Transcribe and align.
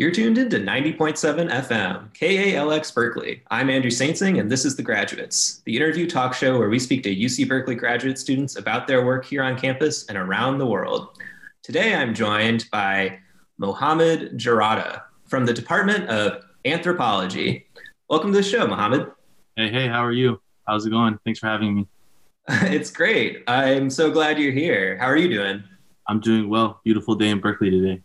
You're 0.00 0.10
tuned 0.10 0.38
into 0.38 0.56
90.7 0.56 1.50
FM, 1.50 2.10
KALX 2.14 2.94
Berkeley. 2.94 3.42
I'm 3.50 3.68
Andrew 3.68 3.90
Saintsing, 3.90 4.40
and 4.40 4.50
this 4.50 4.64
is 4.64 4.74
The 4.74 4.82
Graduates, 4.82 5.60
the 5.66 5.76
interview 5.76 6.08
talk 6.08 6.32
show 6.32 6.58
where 6.58 6.70
we 6.70 6.78
speak 6.78 7.02
to 7.02 7.14
UC 7.14 7.46
Berkeley 7.46 7.74
graduate 7.74 8.18
students 8.18 8.56
about 8.56 8.86
their 8.86 9.04
work 9.04 9.26
here 9.26 9.42
on 9.42 9.58
campus 9.58 10.06
and 10.06 10.16
around 10.16 10.56
the 10.56 10.64
world. 10.64 11.18
Today, 11.62 11.94
I'm 11.94 12.14
joined 12.14 12.64
by 12.72 13.18
Mohamad 13.60 14.36
Jarada 14.36 15.02
from 15.26 15.44
the 15.44 15.52
Department 15.52 16.08
of 16.08 16.44
Anthropology. 16.64 17.66
Welcome 18.08 18.32
to 18.32 18.38
the 18.38 18.42
show, 18.42 18.66
Mohamad. 18.66 19.12
Hey, 19.56 19.70
hey, 19.70 19.86
how 19.86 20.02
are 20.02 20.12
you? 20.12 20.40
How's 20.66 20.86
it 20.86 20.90
going? 20.92 21.18
Thanks 21.26 21.40
for 21.40 21.48
having 21.48 21.74
me. 21.74 21.86
it's 22.48 22.90
great. 22.90 23.44
I'm 23.46 23.90
so 23.90 24.10
glad 24.10 24.38
you're 24.38 24.50
here. 24.50 24.96
How 24.96 25.08
are 25.08 25.18
you 25.18 25.28
doing? 25.28 25.62
I'm 26.08 26.20
doing 26.20 26.48
well. 26.48 26.80
Beautiful 26.84 27.16
day 27.16 27.28
in 27.28 27.38
Berkeley 27.38 27.68
today. 27.68 28.02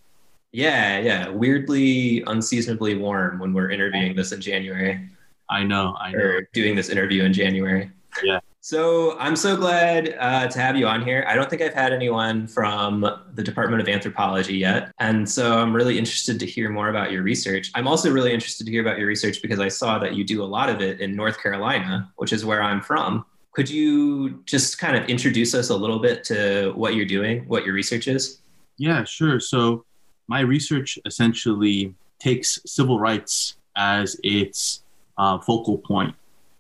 Yeah, 0.56 1.00
yeah. 1.00 1.28
Weirdly 1.28 2.24
unseasonably 2.28 2.96
warm 2.96 3.40
when 3.40 3.52
we're 3.52 3.72
interviewing 3.72 4.16
this 4.16 4.32
in 4.32 4.40
January. 4.40 5.06
I 5.50 5.64
know, 5.64 5.98
I 6.00 6.14
know. 6.14 6.18
Or 6.18 6.48
doing 6.54 6.78
this 6.78 6.88
interview 6.88 7.24
in 7.26 7.34
January. 7.34 7.92
Yeah. 8.24 8.40
So 8.62 9.20
I'm 9.20 9.36
so 9.36 9.58
glad 9.58 10.16
uh, 10.18 10.48
to 10.48 10.60
have 10.60 10.78
you 10.78 10.88
on 10.88 11.04
here. 11.04 11.26
I 11.28 11.36
don't 11.36 11.50
think 11.50 11.62
I've 11.62 11.74
had 11.74 11.92
anyone 11.92 12.48
from 12.48 13.02
the 13.34 13.44
Department 13.44 13.82
of 13.82 13.90
Anthropology 13.90 14.56
yet. 14.56 14.94
And 14.98 15.30
so 15.30 15.58
I'm 15.58 15.76
really 15.76 15.98
interested 15.98 16.40
to 16.40 16.46
hear 16.46 16.70
more 16.70 16.88
about 16.88 17.12
your 17.12 17.22
research. 17.22 17.70
I'm 17.76 17.86
also 17.86 18.10
really 18.10 18.32
interested 18.32 18.64
to 18.64 18.72
hear 18.72 18.82
about 18.82 18.98
your 18.98 19.08
research 19.08 19.42
because 19.42 19.60
I 19.60 19.68
saw 19.68 20.00
that 20.00 20.16
you 20.16 20.24
do 20.24 20.42
a 20.42 20.46
lot 20.46 20.70
of 20.70 20.80
it 20.80 21.02
in 21.02 21.18
North 21.18 21.38
Carolina, 21.44 22.10
which 22.16 22.32
is 22.32 22.46
where 22.46 22.64
I'm 22.64 22.80
from. 22.80 23.26
Could 23.52 23.70
you 23.70 24.42
just 24.46 24.78
kind 24.80 24.96
of 24.96 25.10
introduce 25.10 25.54
us 25.54 25.70
a 25.70 25.76
little 25.76 26.00
bit 26.00 26.24
to 26.26 26.72
what 26.76 26.96
you're 26.96 27.06
doing, 27.06 27.46
what 27.50 27.66
your 27.66 27.74
research 27.74 28.08
is? 28.08 28.40
Yeah, 28.78 29.04
sure. 29.04 29.42
So 29.42 29.84
my 30.28 30.40
research 30.40 31.00
essentially 31.06 31.94
takes 32.20 32.60
civil 32.66 33.00
rights 33.00 33.58
as 33.76 34.20
its 34.24 34.84
uh, 35.18 35.40
focal 35.40 35.78
point, 35.78 36.16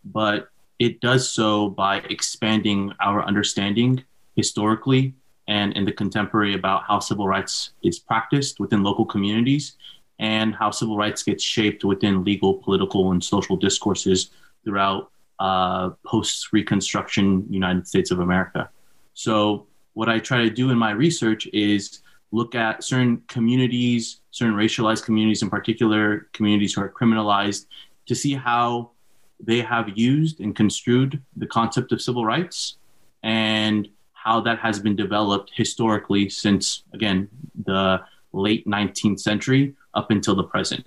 but 0.05 0.49
it 0.79 0.99
does 0.99 1.29
so 1.29 1.69
by 1.69 1.97
expanding 2.09 2.93
our 2.99 3.23
understanding 3.23 4.03
historically 4.35 5.13
and 5.47 5.73
in 5.73 5.85
the 5.85 5.91
contemporary 5.91 6.53
about 6.53 6.83
how 6.83 6.99
civil 6.99 7.27
rights 7.27 7.71
is 7.83 7.99
practiced 7.99 8.59
within 8.59 8.83
local 8.83 9.05
communities 9.05 9.73
and 10.19 10.55
how 10.55 10.71
civil 10.71 10.97
rights 10.97 11.23
gets 11.23 11.43
shaped 11.43 11.83
within 11.83 12.23
legal, 12.23 12.55
political, 12.55 13.11
and 13.11 13.23
social 13.23 13.55
discourses 13.55 14.31
throughout 14.63 15.11
uh, 15.39 15.89
post 16.05 16.53
Reconstruction 16.53 17.45
United 17.49 17.87
States 17.87 18.11
of 18.11 18.19
America. 18.19 18.69
So, 19.13 19.67
what 19.93 20.09
I 20.09 20.19
try 20.19 20.39
to 20.39 20.49
do 20.49 20.71
in 20.71 20.77
my 20.77 20.91
research 20.91 21.47
is 21.53 21.99
look 22.35 22.53
at 22.53 22.83
certain 22.83 23.21
communities, 23.27 24.19
certain 24.31 24.55
racialized 24.55 25.05
communities 25.05 25.41
in 25.41 25.49
particular, 25.49 26.27
communities 26.33 26.73
who 26.73 26.81
are 26.81 26.89
criminalized, 26.89 27.67
to 28.07 28.13
see 28.13 28.33
how 28.33 28.91
they 29.39 29.61
have 29.61 29.87
used 29.95 30.39
and 30.41 30.55
construed 30.55 31.21
the 31.37 31.47
concept 31.47 31.91
of 31.91 32.01
civil 32.01 32.25
rights 32.25 32.77
and 33.23 33.87
how 34.13 34.41
that 34.41 34.59
has 34.59 34.79
been 34.79 34.95
developed 34.95 35.51
historically 35.55 36.27
since, 36.29 36.83
again, 36.93 37.29
the 37.65 38.01
late 38.33 38.67
19th 38.67 39.19
century 39.19 39.73
up 39.93 40.11
until 40.11 40.35
the 40.35 40.43
present. 40.43 40.85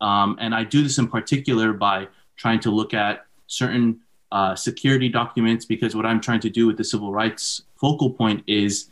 Um, 0.00 0.36
and 0.40 0.54
I 0.54 0.64
do 0.64 0.82
this 0.82 0.98
in 0.98 1.08
particular 1.08 1.72
by 1.72 2.08
trying 2.36 2.60
to 2.60 2.70
look 2.70 2.94
at 2.94 3.26
certain 3.46 4.00
uh, 4.30 4.54
security 4.54 5.08
documents 5.08 5.64
because 5.64 5.94
what 5.96 6.06
I'm 6.06 6.20
trying 6.20 6.40
to 6.40 6.50
do 6.50 6.66
with 6.66 6.76
the 6.76 6.84
civil 6.84 7.12
rights 7.12 7.62
focal 7.76 8.10
point 8.10 8.42
is 8.46 8.90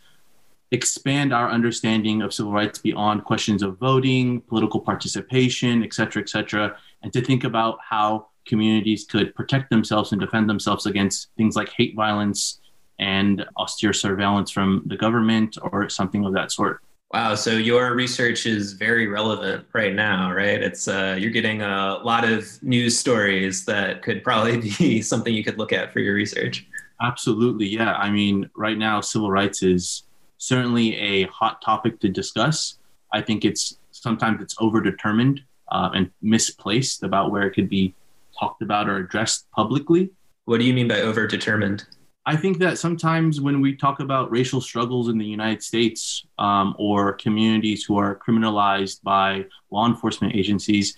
expand 0.72 1.32
our 1.32 1.50
understanding 1.50 2.22
of 2.22 2.32
civil 2.32 2.52
rights 2.52 2.78
beyond 2.78 3.24
questions 3.24 3.62
of 3.62 3.78
voting, 3.78 4.40
political 4.40 4.80
participation, 4.80 5.84
et 5.84 5.92
cetera, 5.92 6.22
et 6.22 6.28
cetera, 6.28 6.76
and 7.02 7.12
to 7.12 7.20
think 7.20 7.44
about 7.44 7.78
how 7.86 8.26
communities 8.46 9.04
could 9.04 9.34
protect 9.34 9.70
themselves 9.70 10.12
and 10.12 10.20
defend 10.20 10.48
themselves 10.48 10.86
against 10.86 11.28
things 11.36 11.54
like 11.54 11.68
hate 11.68 11.94
violence 11.94 12.60
and 12.98 13.44
austere 13.58 13.92
surveillance 13.92 14.50
from 14.50 14.82
the 14.86 14.96
government 14.96 15.58
or 15.62 15.88
something 15.88 16.24
of 16.24 16.32
that 16.32 16.50
sort. 16.50 16.80
Wow, 17.12 17.34
so 17.34 17.50
your 17.50 17.94
research 17.94 18.46
is 18.46 18.72
very 18.72 19.06
relevant 19.06 19.66
right 19.74 19.94
now, 19.94 20.32
right? 20.32 20.62
It's 20.62 20.88
uh, 20.88 21.16
you're 21.18 21.30
getting 21.30 21.60
a 21.60 21.98
lot 22.02 22.24
of 22.24 22.62
news 22.62 22.98
stories 22.98 23.66
that 23.66 24.00
could 24.00 24.24
probably 24.24 24.72
be 24.78 25.02
something 25.12 25.34
you 25.34 25.44
could 25.44 25.58
look 25.58 25.74
at 25.74 25.92
for 25.92 26.00
your 26.00 26.14
research. 26.14 26.66
Absolutely, 27.02 27.66
yeah. 27.66 27.94
I 27.94 28.10
mean, 28.10 28.48
right 28.56 28.78
now, 28.78 29.02
civil 29.02 29.30
rights 29.30 29.62
is 29.62 30.04
certainly 30.42 30.96
a 30.96 31.22
hot 31.28 31.62
topic 31.62 32.00
to 32.00 32.08
discuss. 32.08 32.78
I 33.12 33.20
think 33.20 33.44
it's 33.44 33.78
sometimes 33.92 34.42
it's 34.42 34.56
overdetermined 34.56 35.38
uh, 35.70 35.90
and 35.94 36.10
misplaced 36.20 37.04
about 37.04 37.30
where 37.30 37.46
it 37.46 37.52
could 37.52 37.68
be 37.68 37.94
talked 38.38 38.60
about 38.60 38.88
or 38.88 38.96
addressed 38.96 39.48
publicly. 39.52 40.10
What 40.46 40.58
do 40.58 40.64
you 40.64 40.74
mean 40.74 40.88
by 40.88 40.96
overdetermined? 40.96 41.84
I 42.26 42.36
think 42.36 42.58
that 42.58 42.78
sometimes 42.78 43.40
when 43.40 43.60
we 43.60 43.76
talk 43.76 44.00
about 44.00 44.32
racial 44.32 44.60
struggles 44.60 45.08
in 45.08 45.16
the 45.16 45.24
United 45.24 45.62
States 45.62 46.26
um, 46.38 46.74
or 46.76 47.12
communities 47.12 47.84
who 47.84 47.96
are 47.96 48.16
criminalized 48.16 49.00
by 49.04 49.44
law 49.70 49.86
enforcement 49.86 50.34
agencies, 50.34 50.96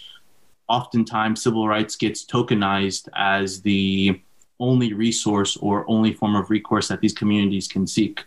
oftentimes 0.69 1.43
civil 1.43 1.69
rights 1.69 1.97
gets 1.97 2.25
tokenized 2.25 3.09
as 3.15 3.61
the 3.61 4.23
only 4.59 4.95
resource 4.95 5.59
or 5.59 5.85
only 5.87 6.15
form 6.15 6.35
of 6.35 6.49
recourse 6.49 6.89
that 6.89 7.03
these 7.03 7.13
communities 7.13 7.69
can 7.69 7.87
seek. 7.87 8.25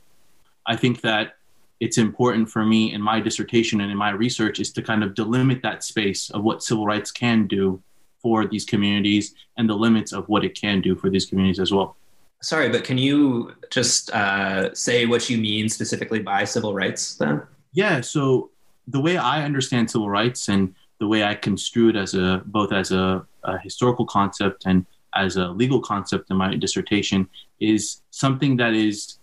I 0.68 0.76
think 0.76 1.02
that 1.02 1.36
it's 1.80 1.98
important 1.98 2.50
for 2.50 2.66
me 2.66 2.94
in 2.94 3.02
my 3.02 3.20
dissertation 3.20 3.82
and 3.82 3.92
in 3.92 3.98
my 3.98 4.10
research 4.10 4.60
is 4.60 4.72
to 4.74 4.82
kind 4.82 5.04
of 5.04 5.14
delimit 5.14 5.62
that 5.62 5.84
space 5.84 6.30
of 6.32 6.44
what 6.44 6.64
civil 6.64 6.86
rights 6.86 7.12
can 7.12 7.48
do 7.48 7.82
for 8.22 8.48
these 8.48 8.66
communities 8.66 9.36
and 9.58 9.70
the 9.70 9.76
limits 9.76 10.12
of 10.12 10.28
what 10.28 10.44
it 10.44 10.60
can 10.60 10.82
do 10.82 10.96
for 10.96 11.10
these 11.10 11.26
communities 11.26 11.60
as 11.60 11.72
well. 11.72 11.96
Sorry, 12.42 12.70
but 12.70 12.84
can 12.84 12.98
you 12.98 13.54
just 13.72 14.12
uh, 14.12 14.74
say 14.74 15.06
what 15.06 15.30
you 15.30 15.38
mean 15.38 15.70
specifically 15.70 16.20
by 16.20 16.44
civil 16.44 16.74
rights 16.74 17.16
then? 17.16 17.42
Yeah, 17.74 18.02
so 18.02 18.52
the 18.88 19.00
way 19.00 19.18
I 19.18 19.44
understand 19.44 19.90
civil 19.92 20.10
rights 20.10 20.50
and 20.50 20.74
the 21.00 21.08
way 21.08 21.24
I 21.24 21.36
construe 21.36 21.90
it 21.90 21.96
as 21.96 22.16
a 22.16 22.42
both 22.46 22.72
as 22.72 22.92
a, 22.92 23.26
a 23.44 23.58
historical 23.60 24.06
concept 24.06 24.64
and 24.66 24.86
as 25.16 25.38
a 25.38 25.48
legal 25.50 25.80
concept 25.80 26.30
in 26.30 26.38
my 26.38 26.56
dissertation 26.56 27.28
is 27.60 28.02
something 28.12 28.58
that 28.58 28.74
is 28.74 29.18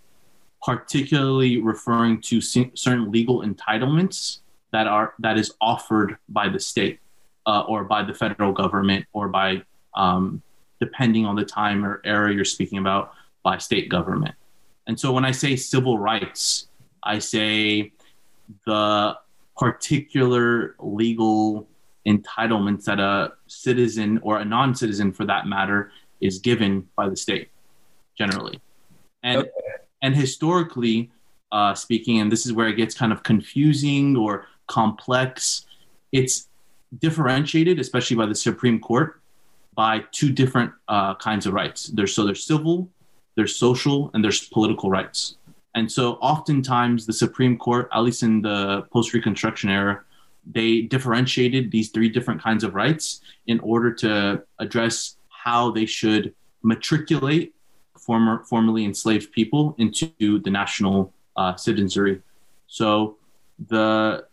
particularly 0.65 1.61
referring 1.61 2.21
to 2.23 2.41
certain 2.41 3.13
legal 3.13 3.43
entitlements 3.43 4.39
that 4.73 4.87
are 4.87 5.15
that 5.19 5.37
is 5.37 5.55
offered 5.61 6.17
by 6.31 6.49
the 6.49 6.59
state 6.59 6.99
uh, 7.47 7.65
or 7.69 7.85
by 7.85 8.03
the 8.03 8.15
federal 8.15 8.51
government 8.51 9.05
or 9.13 9.29
by 9.29 9.63
um, 9.95 10.43
depending 10.81 11.27
on 11.27 11.37
the 11.37 11.45
time 11.45 11.85
or 11.85 12.01
era 12.05 12.33
you're 12.33 12.45
speaking 12.45 12.79
about 12.79 13.13
by 13.43 13.59
state 13.59 13.91
government. 13.91 14.35
And 14.87 14.99
so 14.99 15.13
when 15.13 15.25
i 15.25 15.31
say 15.31 15.55
civil 15.57 15.99
rights 15.99 16.69
i 17.03 17.19
say 17.19 17.93
the 18.67 19.17
particular 19.57 20.75
legal 20.79 21.69
entitlements 22.07 22.85
that 22.85 23.01
a 23.01 23.33
citizen 23.47 24.19
or 24.23 24.39
a 24.39 24.45
non-citizen 24.45 25.13
for 25.13 25.25
that 25.27 25.47
matter 25.47 25.91
is 26.21 26.39
given 26.39 26.87
by 26.97 27.09
the 27.09 27.17
state 27.17 27.49
generally. 28.17 28.61
And 29.23 29.39
okay 29.39 29.51
and 30.05 30.15
historically 30.15 31.11
uh, 31.51 31.75
speaking, 31.75 32.21
and 32.21 32.31
this 32.31 32.45
is 32.45 32.53
where 32.53 32.69
it 32.69 32.77
gets 32.77 32.95
kind 32.95 33.11
of 33.11 33.23
confusing 33.23 34.15
or 34.17 34.47
complex, 34.67 35.65
it's 36.13 36.49
differentiated, 36.99 37.81
especially 37.81 38.15
by 38.15 38.27
the 38.27 38.35
Supreme 38.35 38.79
Court, 38.79 39.23
by 39.75 40.05
two 40.13 40.31
different 40.31 40.73
uh, 40.89 41.15
kinds 41.15 41.47
of 41.47 41.55
rights. 41.55 41.87
There's 41.87 42.15
so 42.15 42.27
there's 42.27 42.45
civil, 42.45 42.91
there's 43.35 43.57
social, 43.57 44.11
and 44.13 44.23
there's 44.23 44.47
political 44.49 44.91
rights. 44.91 45.37
And 45.75 45.91
so 45.91 46.13
oftentimes 46.33 47.07
the 47.07 47.13
Supreme 47.25 47.57
Court, 47.57 47.89
at 47.95 48.01
least 48.01 48.23
in 48.23 48.43
the 48.43 48.83
post-Reconstruction 48.93 49.71
era, 49.71 50.03
they 50.59 50.83
differentiated 50.83 51.71
these 51.71 51.89
three 51.89 52.11
different 52.11 52.43
kinds 52.43 52.63
of 52.63 52.75
rights 52.75 53.23
in 53.47 53.59
order 53.61 53.91
to 54.05 54.43
address 54.59 55.17
how 55.31 55.71
they 55.71 55.87
should 55.87 56.35
matriculate 56.63 57.55
former 58.05 58.45
formerly 58.45 58.85
enslaved 58.85 59.33
people 59.33 59.75
into 59.79 60.39
the 60.41 60.51
national 60.51 61.13
uh, 61.37 61.55
citizenry. 61.57 62.21
So 62.67 63.17
the 63.69 64.27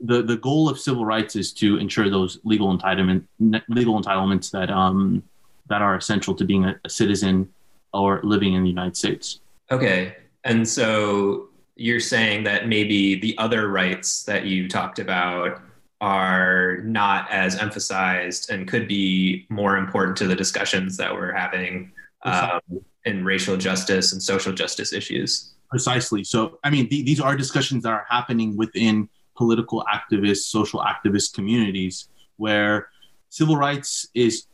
the 0.00 0.22
the 0.22 0.36
goal 0.36 0.68
of 0.68 0.78
civil 0.78 1.04
rights 1.04 1.36
is 1.36 1.52
to 1.54 1.76
ensure 1.78 2.08
those 2.08 2.38
legal 2.44 2.76
entitlement 2.76 3.24
legal 3.68 4.00
entitlements 4.00 4.50
that 4.50 4.70
um 4.70 5.22
that 5.68 5.82
are 5.82 5.96
essential 5.96 6.34
to 6.34 6.44
being 6.44 6.64
a, 6.64 6.80
a 6.84 6.88
citizen 6.88 7.48
or 7.92 8.20
living 8.22 8.54
in 8.54 8.62
the 8.62 8.68
United 8.68 8.96
States. 8.96 9.40
Okay, 9.70 10.16
and 10.44 10.66
so 10.66 11.48
you're 11.76 12.00
saying 12.00 12.44
that 12.44 12.68
maybe 12.68 13.18
the 13.20 13.36
other 13.38 13.68
rights 13.68 14.24
that 14.24 14.44
you 14.44 14.68
talked 14.68 14.98
about 14.98 15.60
are 16.00 16.78
not 16.78 17.30
as 17.30 17.56
emphasized 17.56 18.50
and 18.50 18.66
could 18.66 18.88
be 18.88 19.46
more 19.48 19.76
important 19.76 20.16
to 20.16 20.26
the 20.26 20.34
discussions 20.34 20.96
that 20.96 21.12
we're 21.12 21.32
having 21.32 21.92
um, 22.22 22.60
in 23.04 23.24
racial 23.24 23.56
justice 23.56 24.12
and 24.12 24.22
social 24.22 24.52
justice 24.52 24.92
issues. 24.92 25.54
Precisely. 25.70 26.24
So, 26.24 26.58
I 26.64 26.70
mean, 26.70 26.88
th- 26.88 27.06
these 27.06 27.20
are 27.20 27.36
discussions 27.36 27.84
that 27.84 27.92
are 27.92 28.06
happening 28.08 28.56
within 28.56 29.08
political 29.36 29.84
activist, 29.92 30.50
social 30.50 30.80
activist 30.80 31.32
communities 31.34 32.08
where 32.36 32.88
civil 33.28 33.56
rights 33.56 34.08
is 34.14 34.46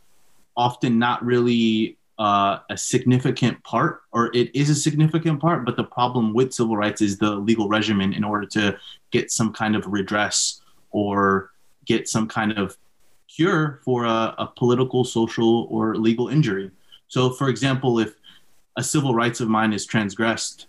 often 0.57 0.99
not 0.99 1.25
really 1.25 1.97
uh, 2.19 2.59
a 2.71 2.77
significant 2.77 3.63
part, 3.63 4.03
or 4.13 4.31
it 4.35 4.55
is 4.55 4.71
a 4.71 4.75
significant 4.75 5.41
part, 5.41 5.65
but 5.65 5.77
the 5.77 5.85
problem 5.85 6.33
with 6.33 6.53
civil 6.53 6.77
rights 6.77 7.03
is 7.03 7.19
the 7.19 7.31
legal 7.31 7.69
regimen 7.69 8.13
in 8.13 8.25
order 8.25 8.47
to 8.47 8.79
get 9.11 9.31
some 9.31 9.53
kind 9.53 9.77
of 9.77 9.87
redress 9.87 10.63
or 10.91 11.51
get 11.85 12.09
some 12.09 12.27
kind 12.27 12.53
of 12.53 12.77
cure 13.29 13.81
for 13.85 14.05
a, 14.05 14.35
a 14.39 14.53
political, 14.57 15.05
social, 15.05 15.67
or 15.71 15.97
legal 15.97 16.29
injury. 16.29 16.71
So, 17.09 17.31
for 17.31 17.49
example, 17.49 17.99
if 17.99 18.15
a 18.77 18.83
civil 18.83 19.15
rights 19.15 19.41
of 19.41 19.49
mine 19.49 19.73
is 19.73 19.87
transgressed, 19.87 20.67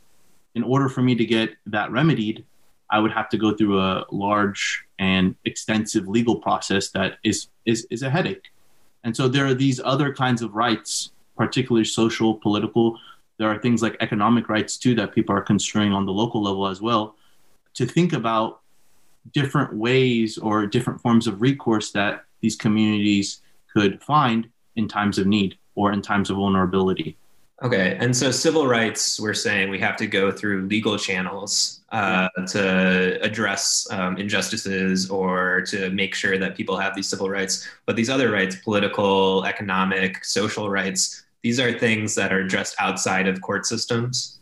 in 0.56 0.63
order 0.63 0.89
for 0.89 1.01
me 1.01 1.16
to 1.16 1.25
get 1.25 1.56
that 1.68 1.92
remedied, 1.92 2.45
I 2.89 3.00
would 3.00 3.12
have 3.12 3.30
to 3.30 3.38
go 3.38 3.54
through 3.54 3.80
a 3.80 4.06
large 4.12 4.86
and 4.98 5.36
extensive 5.45 6.07
legal 6.07 6.38
process 6.38 6.89
that 6.89 7.18
is, 7.24 7.50
is, 7.66 7.86
is 7.92 8.01
a 8.01 8.10
headache. 8.10 8.45
And 9.04 9.16
so 9.16 9.28
there 9.28 9.45
are 9.45 9.54
these 9.54 9.80
other 9.84 10.13
kinds 10.13 10.42
of 10.42 10.56
rights, 10.56 11.12
particularly 11.36 11.86
social, 11.86 12.36
political. 12.36 12.98
There 13.38 13.50
are 13.50 13.60
things 13.60 13.81
like 13.81 13.98
economic 14.00 14.50
rights 14.50 14.78
too 14.78 14.95
that 14.95 15.13
people 15.13 15.36
are 15.36 15.42
construing 15.42 15.94
on 15.94 16.06
the 16.06 16.13
local 16.13 16.42
level 16.42 16.68
as 16.68 16.81
well 16.81 17.16
to 17.75 17.86
think 17.86 18.13
about 18.13 18.62
different 19.34 19.74
ways 19.74 20.38
or 20.38 20.66
different 20.66 21.00
forms 21.00 21.28
of 21.28 21.42
recourse 21.42 21.92
that 21.92 22.24
these 22.42 22.56
communities 22.56 23.42
could 23.72 24.01
find 24.01 24.50
in 24.75 24.88
times 24.88 25.19
of 25.19 25.28
need 25.28 25.57
or 25.77 25.94
in 25.94 26.01
times 26.01 26.29
of 26.29 26.35
vulnerability. 26.35 27.15
Okay, 27.63 27.97
and 28.00 28.15
so 28.15 28.29
civil 28.29 28.68
rights, 28.68 29.19
we're 29.19 29.33
saying 29.33 29.69
we 29.69 29.79
have 29.79 29.95
to 29.97 30.06
go 30.06 30.31
through 30.31 30.68
legal 30.68 30.97
channels 30.97 31.81
uh, 31.91 32.27
to 32.47 33.19
address 33.21 33.88
um, 33.91 34.18
injustices 34.18 35.09
or 35.09 35.62
to 35.62 35.89
make 35.91 36.13
sure 36.13 36.38
that 36.38 36.56
people 36.56 36.77
have 36.77 36.95
these 36.95 37.07
civil 37.07 37.29
rights. 37.29 37.68
But 37.85 37.95
these 37.95 38.12
other 38.12 38.31
rights, 38.31 38.57
political, 38.57 39.44
economic, 39.45 40.24
social 40.24 40.69
rights, 40.69 41.24
these 41.41 41.59
are 41.59 41.77
things 41.77 42.13
that 42.15 42.31
are 42.31 42.41
addressed 42.41 42.75
outside 42.79 43.27
of 43.27 43.41
court 43.41 43.65
systems. 43.65 44.39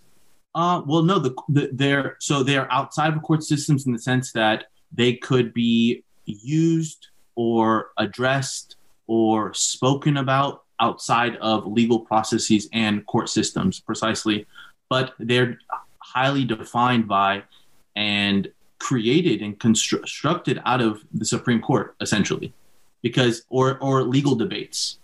Uh, 0.53 0.81
well, 0.85 1.03
no, 1.03 1.19
the, 1.19 1.33
the, 1.49 1.69
they're 1.71 2.17
so 2.19 2.43
they're 2.43 2.71
outside 2.71 3.13
of 3.13 3.21
court 3.21 3.43
systems 3.43 3.85
in 3.85 3.93
the 3.93 3.99
sense 3.99 4.31
that 4.33 4.65
they 4.91 5.13
could 5.13 5.53
be 5.53 6.03
used 6.25 7.07
or 7.35 7.91
addressed 7.97 8.75
or 9.07 9.53
spoken 9.53 10.17
about 10.17 10.64
outside 10.79 11.35
of 11.37 11.65
legal 11.65 11.99
processes 11.99 12.67
and 12.73 13.05
court 13.05 13.29
systems 13.29 13.79
precisely, 13.79 14.45
but 14.89 15.13
they're 15.19 15.57
highly 15.99 16.45
defined 16.45 17.07
by 17.07 17.43
and 17.95 18.51
created 18.79 19.41
and 19.41 19.59
constructed 19.59 20.61
out 20.65 20.81
of 20.81 21.03
the 21.13 21.25
Supreme 21.25 21.61
Court, 21.61 21.95
essentially, 22.01 22.53
because 23.01 23.43
or 23.49 23.77
or 23.79 24.03
legal 24.03 24.35
debates 24.35 24.99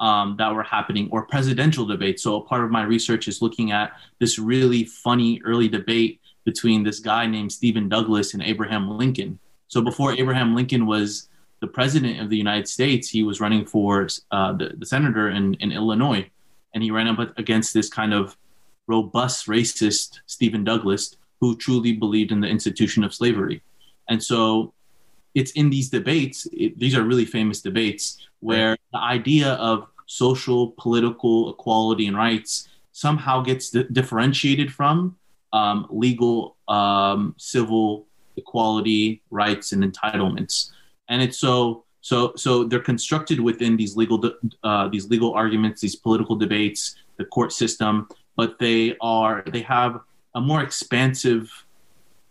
um, 0.00 0.36
that 0.38 0.54
were 0.54 0.62
happening 0.62 1.08
or 1.10 1.22
presidential 1.22 1.86
debates. 1.86 2.22
So 2.22 2.36
a 2.36 2.40
part 2.42 2.64
of 2.64 2.70
my 2.70 2.82
research 2.84 3.28
is 3.28 3.42
looking 3.42 3.72
at 3.72 3.92
this 4.20 4.38
really 4.38 4.84
funny 4.84 5.40
early 5.44 5.68
debate 5.68 6.20
between 6.44 6.82
this 6.82 7.00
guy 7.00 7.26
named 7.26 7.52
Stephen 7.52 7.88
Douglas 7.88 8.34
and 8.34 8.42
Abraham 8.42 8.96
Lincoln. 8.96 9.38
So 9.68 9.80
before 9.82 10.12
Abraham 10.12 10.54
Lincoln 10.54 10.86
was 10.86 11.28
the 11.60 11.66
president 11.66 12.20
of 12.20 12.30
the 12.30 12.36
United 12.36 12.68
States, 12.68 13.08
he 13.08 13.22
was 13.22 13.40
running 13.40 13.64
for 13.64 14.08
uh, 14.30 14.52
the, 14.52 14.74
the, 14.76 14.86
senator 14.86 15.30
in, 15.30 15.54
in 15.54 15.72
Illinois, 15.72 16.28
and 16.74 16.82
he 16.82 16.90
ran 16.90 17.08
up 17.08 17.38
against 17.38 17.72
this 17.72 17.88
kind 17.88 18.12
of 18.12 18.36
robust 18.86 19.46
racist 19.46 20.20
Stephen 20.26 20.64
Douglas 20.64 21.16
who 21.40 21.56
truly 21.56 21.92
believed 21.92 22.32
in 22.32 22.40
the 22.40 22.48
institution 22.48 23.04
of 23.04 23.14
slavery. 23.14 23.62
And 24.08 24.22
so 24.22 24.72
it's 25.34 25.52
in 25.52 25.70
these 25.70 25.90
debates, 25.90 26.46
it, 26.52 26.78
these 26.78 26.94
are 26.94 27.02
really 27.02 27.24
famous 27.24 27.60
debates, 27.60 28.18
where 28.40 28.76
the 28.92 28.98
idea 28.98 29.54
of 29.54 29.88
social, 30.06 30.72
political 30.78 31.50
equality 31.50 32.06
and 32.06 32.16
rights 32.16 32.68
somehow 32.92 33.42
gets 33.42 33.70
di- 33.70 33.86
differentiated 33.92 34.72
from 34.72 35.16
um, 35.52 35.86
legal, 35.90 36.56
um, 36.68 37.34
civil 37.38 38.06
equality, 38.36 39.22
rights, 39.30 39.72
and 39.72 39.82
entitlements 39.82 40.70
and 41.08 41.22
it's 41.22 41.38
so 41.38 41.84
so 42.00 42.32
so 42.36 42.64
they're 42.64 42.80
constructed 42.80 43.40
within 43.40 43.76
these 43.76 43.96
legal 43.96 44.22
uh, 44.62 44.88
these 44.88 45.08
legal 45.08 45.32
arguments, 45.34 45.80
these 45.80 45.96
political 45.96 46.36
debates, 46.36 46.96
the 47.16 47.24
court 47.24 47.52
system, 47.52 48.08
but 48.36 48.58
they 48.58 48.96
are 49.00 49.42
they 49.52 49.62
have 49.62 50.00
a 50.34 50.40
more 50.40 50.62
expansive 50.62 51.50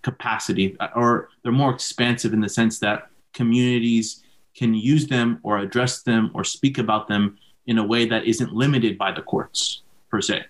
capacity, 0.01 0.77
or 0.95 1.29
they're 1.41 1.51
more 1.51 1.73
expansive 1.73 2.31
in 2.31 2.39
the 2.39 2.49
sense 2.49 2.79
that 2.79 3.09
communities 3.33 4.23
can 4.55 4.73
use 4.73 5.07
them 5.07 5.39
or 5.43 5.57
address 5.57 6.03
them 6.03 6.31
or 6.33 6.43
speak 6.43 6.77
about 6.77 7.07
them 7.07 7.37
in 7.65 7.79
a 7.79 7.83
way 7.83 8.05
that 8.05 8.23
isn't 8.25 8.53
limited 8.53 8.97
by 8.97 9.11
the 9.11 9.21
courts 9.21 9.81
per 10.09 10.21
se. 10.21 10.45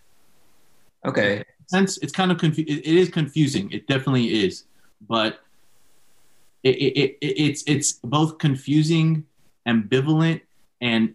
Okay. 1.05 1.43
Sense 1.67 1.97
it's 1.99 2.13
kind 2.13 2.31
of 2.31 2.37
confu- 2.37 2.65
it 2.67 2.85
is 2.85 3.09
confusing. 3.09 3.71
It 3.71 3.87
definitely 3.87 4.45
is, 4.45 4.65
but 5.07 5.39
it, 6.65 6.75
it, 6.75 7.17
it, 7.21 7.41
it's 7.41 7.63
it's 7.67 7.93
both 8.03 8.39
confusing, 8.39 9.23
ambivalent, 9.67 10.41
and 10.81 11.13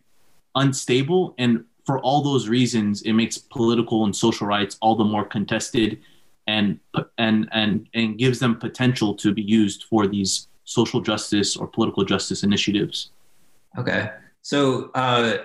unstable. 0.54 1.34
And 1.38 1.64
for 1.84 1.98
all 1.98 2.22
those 2.22 2.48
reasons, 2.48 3.02
it 3.02 3.14
makes 3.14 3.36
political 3.36 4.04
and 4.04 4.14
social 4.14 4.46
rights 4.46 4.78
all 4.80 4.94
the 4.94 5.04
more 5.04 5.24
contested, 5.24 5.98
and 6.46 6.78
and 7.18 7.48
and 7.50 7.88
and 7.94 8.16
gives 8.16 8.38
them 8.38 8.56
potential 8.56 9.14
to 9.16 9.34
be 9.34 9.42
used 9.42 9.84
for 9.84 10.06
these 10.06 10.46
social 10.64 11.00
justice 11.00 11.56
or 11.56 11.66
political 11.66 12.04
justice 12.04 12.44
initiatives. 12.44 13.10
Okay, 13.76 14.10
so 14.42 14.90
uh, 14.94 15.38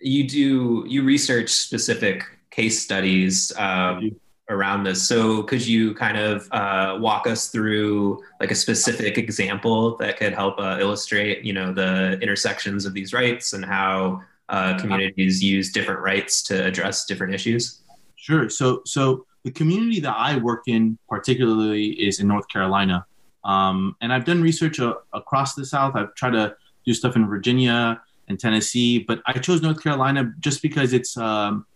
you 0.00 0.26
do 0.26 0.84
you 0.88 1.02
research 1.02 1.50
specific 1.50 2.24
case 2.50 2.82
studies 2.82 3.52
um, 3.58 4.16
around 4.52 4.84
this. 4.84 5.06
So 5.06 5.42
could 5.42 5.66
you 5.66 5.94
kind 5.94 6.16
of 6.16 6.48
uh, 6.52 6.98
walk 7.00 7.26
us 7.26 7.48
through 7.48 8.22
like 8.40 8.50
a 8.50 8.54
specific 8.54 9.18
example 9.18 9.96
that 9.96 10.16
could 10.18 10.34
help 10.34 10.58
uh, 10.58 10.78
illustrate, 10.80 11.44
you 11.44 11.52
know, 11.52 11.72
the 11.72 12.18
intersections 12.20 12.84
of 12.84 12.94
these 12.94 13.12
rights 13.12 13.52
and 13.54 13.64
how 13.64 14.20
uh, 14.48 14.78
communities 14.78 15.42
use 15.42 15.72
different 15.72 16.00
rights 16.00 16.42
to 16.44 16.64
address 16.64 17.06
different 17.06 17.34
issues? 17.34 17.82
Sure. 18.16 18.48
So, 18.48 18.82
so 18.84 19.26
the 19.44 19.50
community 19.50 19.98
that 20.00 20.14
I 20.16 20.36
work 20.36 20.64
in 20.66 20.98
particularly 21.08 21.90
is 21.90 22.20
in 22.20 22.28
North 22.28 22.48
Carolina. 22.48 23.06
Um, 23.44 23.96
and 24.00 24.12
I've 24.12 24.24
done 24.24 24.40
research 24.40 24.78
uh, 24.78 24.94
across 25.12 25.54
the 25.54 25.64
South. 25.64 25.96
I've 25.96 26.14
tried 26.14 26.32
to 26.32 26.54
do 26.86 26.94
stuff 26.94 27.16
in 27.16 27.26
Virginia 27.26 28.00
and 28.28 28.38
Tennessee, 28.38 29.00
but 29.00 29.20
I 29.26 29.32
chose 29.32 29.62
North 29.62 29.82
Carolina 29.82 30.32
just 30.38 30.62
because 30.62 30.92
it's 30.92 31.16
um, 31.16 31.66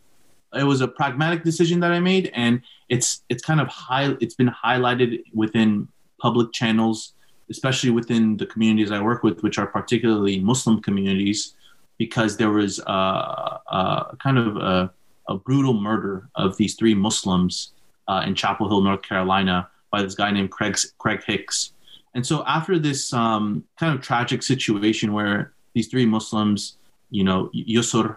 it 0.55 0.65
was 0.65 0.81
a 0.81 0.89
pragmatic 0.89 1.43
decision 1.45 1.81
that 1.81 1.93
I 1.93 2.01
made, 2.01 2.31
and 2.35 2.63
it's 2.89 3.23
it's 3.29 3.43
kind 3.43 3.61
of 3.61 3.69
high. 3.69 4.17
It's 4.21 4.35
been 4.35 4.51
highlighted 4.51 5.23
within 5.35 5.89
public 6.21 6.53
channels, 6.53 7.15
especially 7.51 7.91
within 7.91 8.37
the 8.37 8.47
communities 8.47 8.91
I 8.91 9.01
work 9.01 9.23
with, 9.23 9.43
which 9.43 9.59
are 9.59 9.67
particularly 9.67 10.41
Muslim 10.41 10.81
communities, 10.81 11.55
because 11.99 12.37
there 12.37 12.51
was 12.51 12.79
a, 12.79 12.93
a 12.93 14.17
kind 14.23 14.39
of 14.39 14.57
a, 14.57 14.93
a, 15.29 15.37
brutal 15.37 15.75
murder 15.75 16.29
of 16.35 16.57
these 16.57 16.75
three 16.75 16.95
Muslims 16.95 17.73
uh, 18.09 18.23
in 18.27 18.35
Chapel 18.35 18.69
Hill, 18.69 18.81
North 18.81 19.03
Carolina, 19.03 19.69
by 19.91 20.03
this 20.03 20.15
guy 20.15 20.31
named 20.31 20.51
Craig 20.51 20.79
Craig 20.99 21.23
Hicks. 21.27 21.73
And 22.15 22.27
so 22.27 22.45
after 22.47 22.79
this 22.79 23.13
um, 23.13 23.63
kind 23.79 23.95
of 23.95 24.01
tragic 24.01 24.43
situation 24.43 25.13
where 25.13 25.53
these 25.75 25.89
three 25.89 26.07
Muslims, 26.07 26.79
you 27.11 27.25
know, 27.25 27.51
Yusor, 27.55 28.17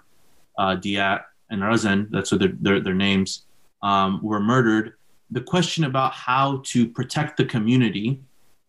uh, 0.57 0.77
Diat, 0.77 1.23
and 1.49 1.61
Razan, 1.61 2.09
that's 2.11 2.31
what 2.31 2.41
their, 2.61 2.79
their, 2.79 2.93
names, 2.93 3.45
um, 3.81 4.19
were 4.21 4.39
murdered, 4.39 4.93
the 5.31 5.41
question 5.41 5.83
about 5.83 6.13
how 6.13 6.61
to 6.65 6.87
protect 6.87 7.37
the 7.37 7.45
community 7.45 8.19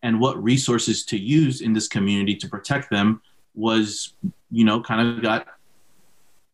and 0.03 0.19
what 0.19 0.41
resources 0.41 1.05
to 1.05 1.17
use 1.17 1.61
in 1.61 1.73
this 1.73 1.87
community 1.87 2.35
to 2.35 2.47
protect 2.47 2.89
them 2.89 3.21
was, 3.55 4.13
you 4.51 4.63
know, 4.63 4.81
kind 4.81 5.07
of 5.07 5.21
got 5.21 5.47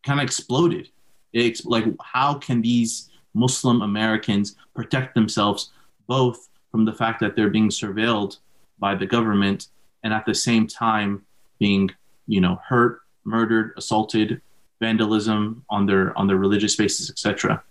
kind 0.03 0.19
of 0.19 0.24
exploded. 0.24 0.89
It's 1.34 1.65
like, 1.65 1.86
how 2.01 2.36
can 2.36 2.62
these 2.62 3.10
Muslim 3.34 3.81
Americans 3.81 4.55
protect 4.74 5.13
themselves 5.13 5.72
both 6.07 6.50
from 6.72 6.86
the 6.86 6.93
fact 6.93 7.19
that 7.19 7.36
they're 7.36 7.50
being 7.50 7.69
surveilled 7.69 8.38
by 8.79 8.96
the 8.96 9.05
government 9.05 9.67
and 10.03 10.13
at 10.13 10.25
the 10.25 10.34
same 10.34 10.67
time 10.67 11.25
being, 11.60 11.89
you 12.27 12.41
know, 12.41 12.60
hurt, 12.67 13.01
murdered, 13.24 13.74
assaulted, 13.77 14.41
vandalism 14.79 15.63
on 15.69 15.86
their 15.86 16.17
on 16.17 16.27
their 16.27 16.38
religious 16.38 16.74
spaces, 16.74 17.10
etc. 17.10 17.63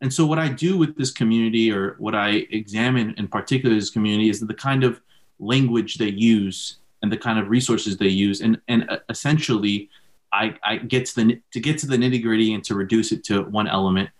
And 0.00 0.12
so, 0.12 0.26
what 0.26 0.38
I 0.38 0.48
do 0.48 0.76
with 0.76 0.96
this 0.96 1.10
community, 1.10 1.72
or 1.72 1.94
what 1.98 2.14
I 2.14 2.46
examine 2.50 3.14
in 3.18 3.28
particular 3.28 3.74
this 3.74 3.90
community, 3.90 4.28
is 4.28 4.40
the 4.40 4.54
kind 4.54 4.84
of 4.84 5.00
language 5.38 5.96
they 5.96 6.10
use 6.10 6.78
and 7.02 7.10
the 7.10 7.16
kind 7.16 7.38
of 7.38 7.48
resources 7.48 7.96
they 7.96 8.08
use, 8.08 8.40
and 8.40 8.60
and 8.68 8.88
uh, 8.90 8.98
essentially, 9.08 9.88
I, 10.32 10.56
I 10.64 10.76
get 10.78 11.06
to 11.06 11.14
the 11.16 11.40
to 11.52 11.60
get 11.60 11.78
to 11.78 11.86
the 11.86 11.96
nitty 11.96 12.22
gritty 12.22 12.52
and 12.52 12.64
to 12.64 12.74
reduce 12.74 13.12
it 13.12 13.24
to 13.24 13.42
one 13.42 13.68
element. 13.68 14.10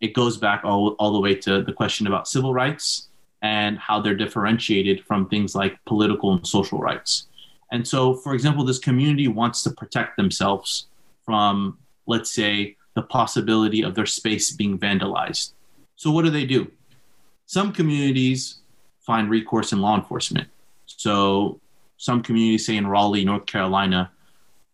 It 0.00 0.14
goes 0.14 0.36
back 0.36 0.64
all 0.64 0.90
all 0.98 1.12
the 1.12 1.20
way 1.20 1.34
to 1.36 1.62
the 1.62 1.72
question 1.72 2.06
about 2.06 2.28
civil 2.28 2.52
rights 2.52 3.08
and 3.40 3.78
how 3.78 4.00
they're 4.00 4.14
differentiated 4.14 5.04
from 5.04 5.28
things 5.28 5.54
like 5.54 5.76
political 5.84 6.32
and 6.32 6.46
social 6.46 6.78
rights. 6.78 7.28
And 7.72 7.88
so, 7.88 8.14
for 8.14 8.34
example, 8.34 8.64
this 8.64 8.78
community 8.78 9.28
wants 9.28 9.62
to 9.62 9.70
protect 9.70 10.16
themselves 10.16 10.88
from, 11.24 11.78
let's 12.06 12.32
say, 12.32 12.76
the 12.94 13.02
possibility 13.02 13.82
of 13.82 13.94
their 13.94 14.06
space 14.06 14.52
being 14.52 14.78
vandalized. 14.78 15.52
So, 15.96 16.10
what 16.10 16.24
do 16.24 16.30
they 16.30 16.44
do? 16.44 16.70
Some 17.46 17.72
communities 17.72 18.58
find 19.00 19.30
recourse 19.30 19.72
in 19.72 19.80
law 19.80 19.96
enforcement. 19.96 20.48
So, 20.86 21.60
some 21.96 22.22
communities, 22.22 22.66
say 22.66 22.76
in 22.76 22.86
Raleigh, 22.86 23.24
North 23.24 23.46
Carolina, 23.46 24.10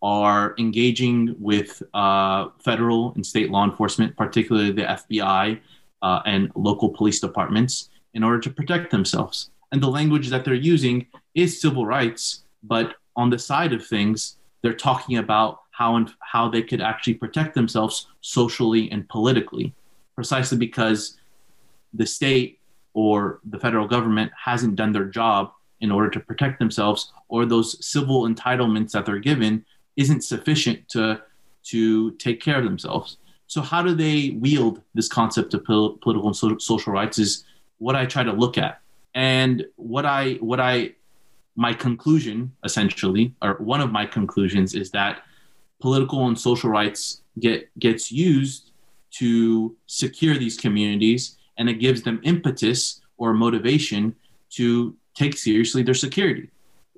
are 0.01 0.55
engaging 0.57 1.35
with 1.39 1.83
uh, 1.93 2.47
federal 2.59 3.13
and 3.15 3.25
state 3.25 3.51
law 3.51 3.65
enforcement, 3.65 4.15
particularly 4.15 4.71
the 4.71 4.83
FBI 4.83 5.59
uh, 6.01 6.21
and 6.25 6.51
local 6.55 6.89
police 6.89 7.19
departments, 7.19 7.89
in 8.13 8.23
order 8.23 8.39
to 8.39 8.49
protect 8.49 8.91
themselves. 8.91 9.51
And 9.71 9.83
the 9.83 9.89
language 9.89 10.29
that 10.29 10.45
they're 10.45 10.53
using 10.53 11.05
is 11.35 11.61
civil 11.61 11.85
rights, 11.85 12.43
but 12.63 12.95
on 13.15 13.29
the 13.29 13.37
side 13.37 13.73
of 13.73 13.85
things, 13.85 14.37
they're 14.61 14.73
talking 14.73 15.17
about 15.17 15.59
how 15.79 15.95
and 15.95 16.13
how 16.19 16.49
they 16.49 16.61
could 16.61 16.81
actually 16.81 17.13
protect 17.13 17.55
themselves 17.55 18.07
socially 18.19 18.91
and 18.91 19.07
politically, 19.07 19.73
precisely 20.13 20.57
because 20.57 21.17
the 21.93 22.05
state 22.05 22.59
or 22.93 23.39
the 23.49 23.57
federal 23.57 23.87
government 23.87 24.29
hasn't 24.35 24.75
done 24.75 24.91
their 24.91 25.05
job 25.05 25.53
in 25.79 25.89
order 25.89 26.09
to 26.09 26.19
protect 26.19 26.59
themselves, 26.59 27.13
or 27.29 27.45
those 27.45 27.69
civil 27.93 28.27
entitlements 28.27 28.91
that 28.91 29.05
they're 29.05 29.19
given 29.31 29.63
isn't 29.95 30.21
sufficient 30.21 30.77
to 30.89 31.21
to 31.71 32.11
take 32.25 32.41
care 32.41 32.57
of 32.57 32.65
themselves. 32.65 33.15
So 33.47 33.61
how 33.61 33.81
do 33.81 33.93
they 33.95 34.31
wield 34.31 34.81
this 34.93 35.07
concept 35.07 35.53
of 35.53 35.63
pol- 35.63 35.97
political 36.03 36.27
and 36.27 36.35
so- 36.35 36.57
social 36.57 36.91
rights 36.91 37.17
is 37.19 37.45
what 37.77 37.95
I 37.95 38.05
try 38.05 38.23
to 38.23 38.33
look 38.33 38.57
at. 38.57 38.81
And 39.15 39.65
what 39.77 40.05
I 40.05 40.33
what 40.49 40.59
I 40.59 40.95
my 41.55 41.73
conclusion 41.73 42.51
essentially 42.65 43.33
or 43.41 43.53
one 43.73 43.81
of 43.85 43.91
my 43.99 44.05
conclusions 44.05 44.75
is 44.75 44.91
that 44.91 45.23
political 45.79 46.27
and 46.27 46.37
social 46.39 46.69
rights 46.69 47.21
get 47.39 47.69
gets 47.79 48.11
used 48.11 48.71
to 49.11 49.75
secure 49.87 50.37
these 50.37 50.57
communities 50.57 51.37
and 51.57 51.69
it 51.69 51.75
gives 51.75 52.01
them 52.01 52.19
impetus 52.23 53.01
or 53.17 53.33
motivation 53.33 54.15
to 54.49 54.95
take 55.15 55.37
seriously 55.37 55.83
their 55.83 55.93
security 55.93 56.49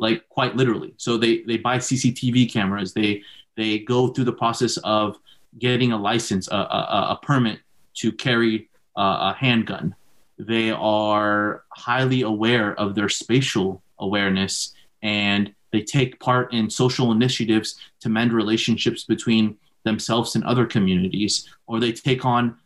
like 0.01 0.27
quite 0.29 0.55
literally. 0.55 0.93
So 0.97 1.15
they 1.15 1.43
they 1.43 1.57
buy 1.57 1.77
cctv 1.77 2.51
cameras. 2.51 2.93
They 2.93 3.23
they 3.55 3.79
go 3.79 4.09
through 4.09 4.25
the 4.25 4.33
process 4.33 4.77
of 4.77 5.17
getting 5.59 5.91
a 5.91 5.97
license 5.97 6.47
a, 6.49 6.55
a, 6.55 7.07
a 7.11 7.19
permit 7.21 7.59
to 7.95 8.11
carry 8.11 8.69
a, 8.97 9.01
a 9.01 9.35
handgun. 9.37 9.95
They 10.39 10.71
are 10.71 11.63
highly 11.69 12.23
aware 12.23 12.73
of 12.79 12.95
their 12.95 13.09
spatial 13.09 13.83
awareness 13.99 14.73
and 15.03 15.53
they 15.71 15.81
take 15.81 16.19
part 16.19 16.53
in 16.53 16.69
social 16.69 17.11
initiatives 17.11 17.79
to 18.01 18.09
mend 18.09 18.33
relationships 18.33 19.03
between 19.03 19.57
themselves 19.83 20.35
and 20.35 20.43
other 20.43 20.65
communities, 20.65 21.49
or 21.67 21.79
they 21.79 21.91
take 21.91 22.25
on 22.25 22.57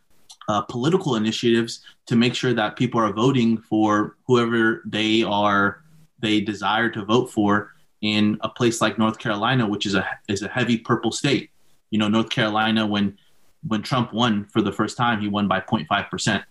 uh, 0.48 0.62
political 0.62 1.16
initiatives 1.16 1.80
to 2.06 2.16
make 2.16 2.34
sure 2.34 2.54
that 2.54 2.76
people 2.76 3.00
are 3.00 3.12
voting 3.12 3.58
for 3.58 4.16
whoever 4.26 4.82
they 4.86 5.22
are 5.22 5.82
they 6.18 6.40
desire 6.40 6.88
to 6.88 7.04
vote 7.04 7.30
for 7.30 7.72
in 8.00 8.38
a 8.42 8.48
place 8.48 8.80
like 8.80 8.98
North 8.98 9.18
Carolina, 9.18 9.66
which 9.66 9.86
is 9.86 9.94
a 9.94 10.06
is 10.28 10.42
a 10.42 10.48
heavy 10.48 10.78
purple 10.78 11.12
state. 11.12 11.50
You 11.90 11.98
know, 11.98 12.08
North 12.08 12.30
Carolina 12.30 12.86
when 12.86 13.18
when 13.66 13.82
Trump 13.82 14.12
won 14.12 14.44
for 14.52 14.62
the 14.62 14.72
first 14.72 14.96
time, 14.96 15.20
he 15.20 15.28
won 15.28 15.48
by 15.48 15.60
0.5 15.60 16.10
percent, 16.10 16.44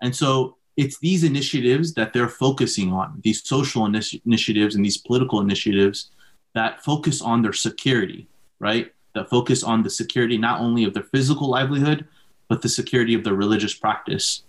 and 0.00 0.14
so 0.14 0.56
it's 0.76 0.98
these 0.98 1.24
initiatives 1.24 1.94
that 1.94 2.12
they're 2.12 2.28
focusing 2.28 2.92
on, 2.92 3.20
these 3.22 3.46
social 3.46 3.82
initi- 3.82 4.20
initiatives 4.24 4.74
and 4.74 4.84
these 4.84 4.98
political 4.98 5.40
initiatives 5.40 6.10
that 6.54 6.82
focus 6.84 7.20
on 7.20 7.42
their 7.42 7.52
security, 7.52 8.28
right? 8.58 8.92
That 9.14 9.28
focus 9.28 9.62
on 9.62 9.82
the 9.82 9.90
security 9.90 10.38
not 10.38 10.60
only 10.60 10.84
of 10.84 10.94
their 10.94 11.02
physical 11.02 11.48
livelihood, 11.50 12.06
but 12.48 12.62
the 12.62 12.68
security 12.68 13.14
of 13.14 13.24
their 13.24 13.34
religious 13.34 13.74
practice 13.74 14.42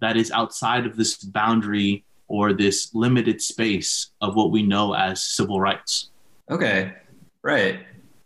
that 0.00 0.16
is 0.16 0.30
outside 0.30 0.86
of 0.86 0.96
this 0.96 1.16
boundary 1.16 2.04
or 2.28 2.52
this 2.52 2.94
limited 2.94 3.40
space 3.42 4.10
of 4.20 4.34
what 4.34 4.50
we 4.50 4.62
know 4.62 4.94
as 4.94 5.22
civil 5.22 5.60
rights. 5.60 6.10
Okay, 6.50 6.94
right. 7.42 7.80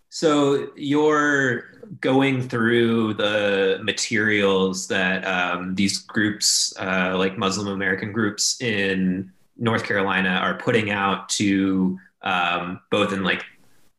So 0.08 0.68
you're 0.76 1.73
going 2.00 2.48
through 2.48 3.14
the 3.14 3.78
materials 3.82 4.86
that 4.88 5.24
um, 5.24 5.74
these 5.74 5.98
groups, 5.98 6.74
uh, 6.78 7.14
like 7.16 7.38
Muslim 7.38 7.68
American 7.68 8.12
groups 8.12 8.60
in 8.60 9.32
North 9.56 9.84
Carolina, 9.84 10.30
are 10.30 10.54
putting 10.54 10.90
out 10.90 11.28
to 11.30 11.98
um, 12.22 12.80
both 12.90 13.12
in 13.12 13.22
like 13.22 13.44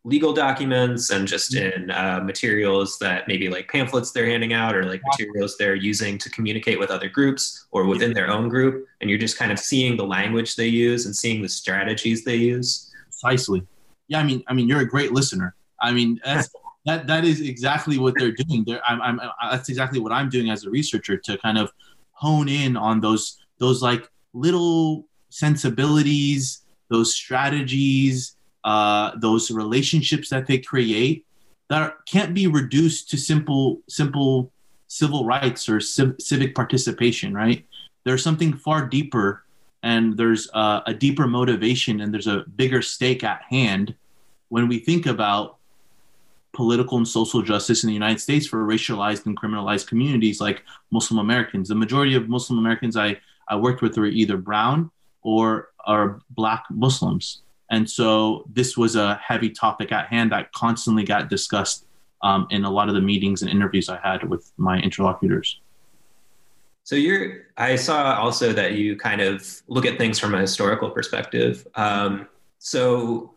legal 0.04 0.34
documents 0.34 1.10
and 1.10 1.28
just 1.28 1.54
mm-hmm. 1.54 1.84
in 1.84 1.92
uh, 1.92 2.20
materials 2.24 3.00
that 3.00 3.28
maybe 3.28 3.50
like 3.50 3.68
pamphlets 3.70 4.12
they're 4.12 4.28
handing 4.28 4.54
out 4.54 4.76
or 4.76 4.86
like 4.86 5.02
materials 5.12 5.58
they're 5.58 5.76
using 5.76 6.18
to 6.18 6.30
communicate 6.30 6.78
with 6.78 6.92
other 6.92 7.10
groups 7.10 7.66
or 7.72 7.86
within 7.86 8.14
their 8.14 8.30
own 8.30 8.48
group. 8.48 8.86
And 9.02 9.10
you're 9.10 9.20
just 9.20 9.38
kind 9.38 9.52
of 9.52 9.60
seeing 9.60 9.98
the 9.98 10.06
language 10.06 10.56
they 10.56 10.68
use 10.68 11.06
and 11.06 11.16
seeing 11.16 11.42
the 11.42 11.50
strategies 11.50 12.24
they 12.24 12.36
use. 12.36 12.92
Precisely. 13.06 13.66
Yeah 14.08 14.20
i 14.20 14.24
mean 14.24 14.44
i 14.48 14.54
mean 14.54 14.68
you're 14.68 14.82
a 14.82 14.88
great 14.88 15.12
listener. 15.12 15.56
I 15.82 15.92
mean, 15.92 16.20
that's, 16.24 16.50
that 16.86 17.08
that 17.08 17.26
is 17.26 17.42
exactly 17.42 17.98
what 17.98 18.14
they're 18.18 18.32
doing. 18.32 18.66
I'm, 18.88 19.02
I'm, 19.02 19.20
that's 19.52 19.70
exactly 19.70 20.00
what 20.00 20.12
I'm 20.12 20.30
doing 20.30 20.50
as 20.50 20.66
a 20.66 20.70
researcher 20.70 21.18
to 21.18 21.38
kind 21.40 21.58
of 21.58 21.72
hone 22.12 22.48
in 22.48 22.78
on 22.78 23.02
those 23.02 23.40
those 23.60 23.82
like 23.82 24.10
little 24.34 25.08
sensibilities, 25.30 26.62
those 26.90 27.16
strategies, 27.16 28.36
uh, 28.64 29.12
those 29.18 29.52
relationships 29.52 30.30
that 30.30 30.48
they 30.48 30.58
create 30.58 31.26
that 31.70 31.96
can't 32.06 32.34
be 32.34 32.46
reduced 32.48 33.10
to 33.10 33.18
simple 33.18 33.82
simple 33.90 34.52
civil 34.88 35.26
rights 35.26 35.68
or 35.68 35.80
civ- 35.80 36.16
civic 36.20 36.54
participation. 36.54 37.34
Right? 37.34 37.66
There's 38.04 38.24
something 38.24 38.54
far 38.54 38.88
deeper, 38.88 39.44
and 39.82 40.16
there's 40.16 40.48
a 40.54 40.94
deeper 40.96 41.26
motivation, 41.26 42.02
and 42.02 42.14
there's 42.14 42.28
a 42.28 42.46
bigger 42.56 42.84
stake 42.84 43.24
at 43.24 43.42
hand 43.50 43.96
when 44.50 44.68
we 44.68 44.78
think 44.78 45.08
about 45.08 45.55
political 46.56 46.98
and 46.98 47.08
social 47.08 47.42
justice 47.42 47.84
in 47.84 47.88
the 47.88 47.94
United 47.94 48.20
States 48.20 48.48
for 48.48 48.66
racialized 48.66 49.26
and 49.26 49.40
criminalized 49.40 49.88
communities 49.88 50.40
like 50.42 50.64
Muslim 50.92 51.20
Americans. 51.20 51.70
The 51.70 51.76
majority 51.76 52.16
of 52.16 52.30
Muslim 52.30 52.58
Americans 52.58 52.96
I, 52.98 53.20
I 53.48 53.56
worked 53.58 53.82
with 53.82 53.98
were 53.98 54.08
either 54.08 54.38
brown 54.38 54.90
or 55.22 55.70
are 55.86 56.22
black 56.30 56.64
Muslims. 56.70 57.42
And 57.70 57.90
so 57.90 58.46
this 58.52 58.78
was 58.78 58.96
a 58.96 59.16
heavy 59.16 59.50
topic 59.50 59.92
at 59.92 60.08
hand 60.08 60.32
that 60.32 60.52
constantly 60.54 61.04
got 61.04 61.30
discussed 61.30 61.86
um, 62.22 62.48
in 62.50 62.64
a 62.64 62.70
lot 62.70 62.90
of 62.90 62.96
the 62.96 63.02
meetings 63.02 63.42
and 63.42 63.52
interviews 63.52 63.90
I 63.90 64.00
had 64.02 64.24
with 64.24 64.52
my 64.58 64.80
interlocutors. 64.80 65.60
So 66.84 66.96
you're, 66.96 67.48
I 67.58 67.76
saw 67.76 68.16
also 68.16 68.54
that 68.54 68.74
you 68.74 68.96
kind 68.96 69.20
of 69.20 69.62
look 69.68 69.86
at 69.86 69.98
things 69.98 70.20
from 70.20 70.36
a 70.36 70.40
historical 70.40 70.90
perspective. 70.90 71.68
Um, 71.76 72.28
so 72.60 73.34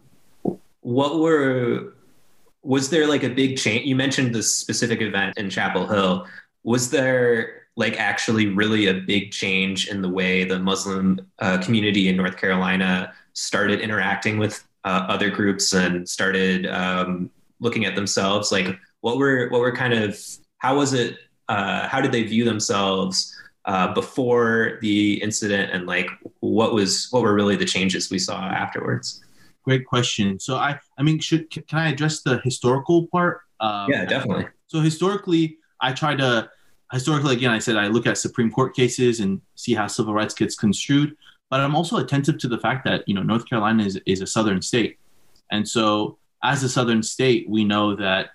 what 0.83 1.19
were 1.19 1.95
was 2.63 2.91
there 2.91 3.07
like 3.07 3.23
a 3.23 3.29
big 3.29 3.57
change? 3.57 3.87
You 3.87 3.97
mentioned 3.97 4.35
this 4.35 4.53
specific 4.53 5.01
event 5.01 5.37
in 5.39 5.51
Chapel 5.51 5.87
Hill. 5.87 6.27
Was 6.65 6.91
there 6.91 7.69
like 7.77 7.99
actually 7.99 8.49
really 8.49 8.87
a 8.89 8.95
big 8.95 9.31
change 9.31 9.89
in 9.89 10.03
the 10.03 10.09
way 10.09 10.45
the 10.45 10.59
Muslim 10.59 11.21
uh, 11.39 11.59
community 11.59 12.09
in 12.09 12.17
North 12.17 12.37
Carolina 12.37 13.13
started 13.35 13.81
interacting 13.81 14.39
with 14.39 14.67
uh, 14.85 15.07
other 15.09 15.31
groups 15.31 15.73
and 15.73 16.09
started 16.09 16.67
um, 16.67 17.31
looking 17.61 17.85
at 17.85 17.95
themselves? 17.95 18.51
Like, 18.51 18.77
what 19.01 19.17
were 19.17 19.49
what 19.51 19.61
were 19.61 19.75
kind 19.75 19.95
of 19.95 20.19
how 20.59 20.77
was 20.77 20.93
it? 20.93 21.17
Uh, 21.49 21.89
how 21.89 22.01
did 22.01 22.13
they 22.13 22.25
view 22.25 22.45
themselves 22.45 23.35
uh, 23.65 23.95
before 23.95 24.79
the 24.83 25.23
incident, 25.23 25.71
and 25.73 25.87
like 25.87 26.09
what 26.41 26.75
was 26.75 27.07
what 27.13 27.23
were 27.23 27.35
really 27.35 27.57
the 27.57 27.65
changes 27.65 28.11
we 28.11 28.19
saw 28.19 28.41
afterwards? 28.41 29.23
Great 29.65 29.87
question. 29.87 30.39
So 30.39 30.57
I, 30.57 30.79
I 30.99 31.03
mean, 31.03 31.19
should 31.19 31.51
can 31.51 31.79
I 31.79 31.91
address 31.91 32.23
the 32.23 32.39
historical 32.45 33.07
part? 33.09 33.43
Um, 33.61 33.91
yeah, 33.91 34.05
definitely. 34.05 34.47
So 34.69 34.81
historically, 34.81 35.59
I 35.81 35.93
try 35.93 36.15
to 36.17 36.51
historically 36.93 37.35
again. 37.35 37.51
I 37.51 37.59
said 37.59 37.77
I 37.77 37.89
look 37.89 38.07
at 38.07 38.19
Supreme 38.19 38.51
Court 38.51 38.75
cases 38.75 39.21
and 39.21 39.41
see 39.55 39.75
how 39.75 39.87
civil 39.87 40.15
rights 40.15 40.35
gets 40.35 40.57
construed, 40.57 41.17
but 41.51 41.61
I'm 41.61 41.75
also 41.75 41.97
attentive 41.97 42.39
to 42.39 42.49
the 42.49 42.59
fact 42.59 42.85
that 42.85 43.05
you 43.07 43.15
know 43.15 43.23
North 43.23 43.49
Carolina 43.49 43.85
is 43.85 44.01
is 44.07 44.21
a 44.21 44.27
southern 44.27 44.63
state, 44.63 44.99
and 45.51 45.69
so 45.69 46.19
as 46.43 46.63
a 46.63 46.69
southern 46.69 47.03
state, 47.03 47.49
we 47.49 47.65
know 47.65 47.97
that 47.97 48.31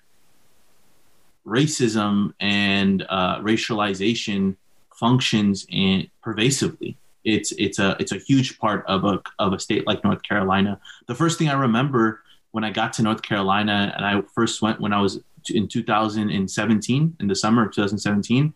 racism 1.46 2.32
and 2.40 3.04
uh, 3.08 3.38
racialization 3.40 4.56
functions 4.94 5.66
in 5.68 6.08
pervasively 6.22 6.96
it's 7.24 7.52
it's 7.52 7.78
a 7.78 7.96
it's 7.98 8.12
a 8.12 8.18
huge 8.18 8.58
part 8.58 8.84
of 8.86 9.04
a 9.04 9.20
of 9.38 9.52
a 9.52 9.58
state 9.58 9.86
like 9.86 10.04
North 10.04 10.22
Carolina. 10.22 10.80
The 11.06 11.14
first 11.14 11.38
thing 11.38 11.48
I 11.48 11.54
remember 11.54 12.22
when 12.52 12.64
I 12.64 12.70
got 12.70 12.92
to 12.94 13.02
North 13.02 13.22
Carolina 13.22 13.92
and 13.96 14.04
I 14.04 14.22
first 14.34 14.62
went 14.62 14.80
when 14.80 14.92
I 14.92 15.00
was 15.00 15.20
in 15.50 15.68
2017 15.68 17.16
in 17.20 17.26
the 17.26 17.34
summer 17.34 17.66
of 17.66 17.72
2017 17.72 18.54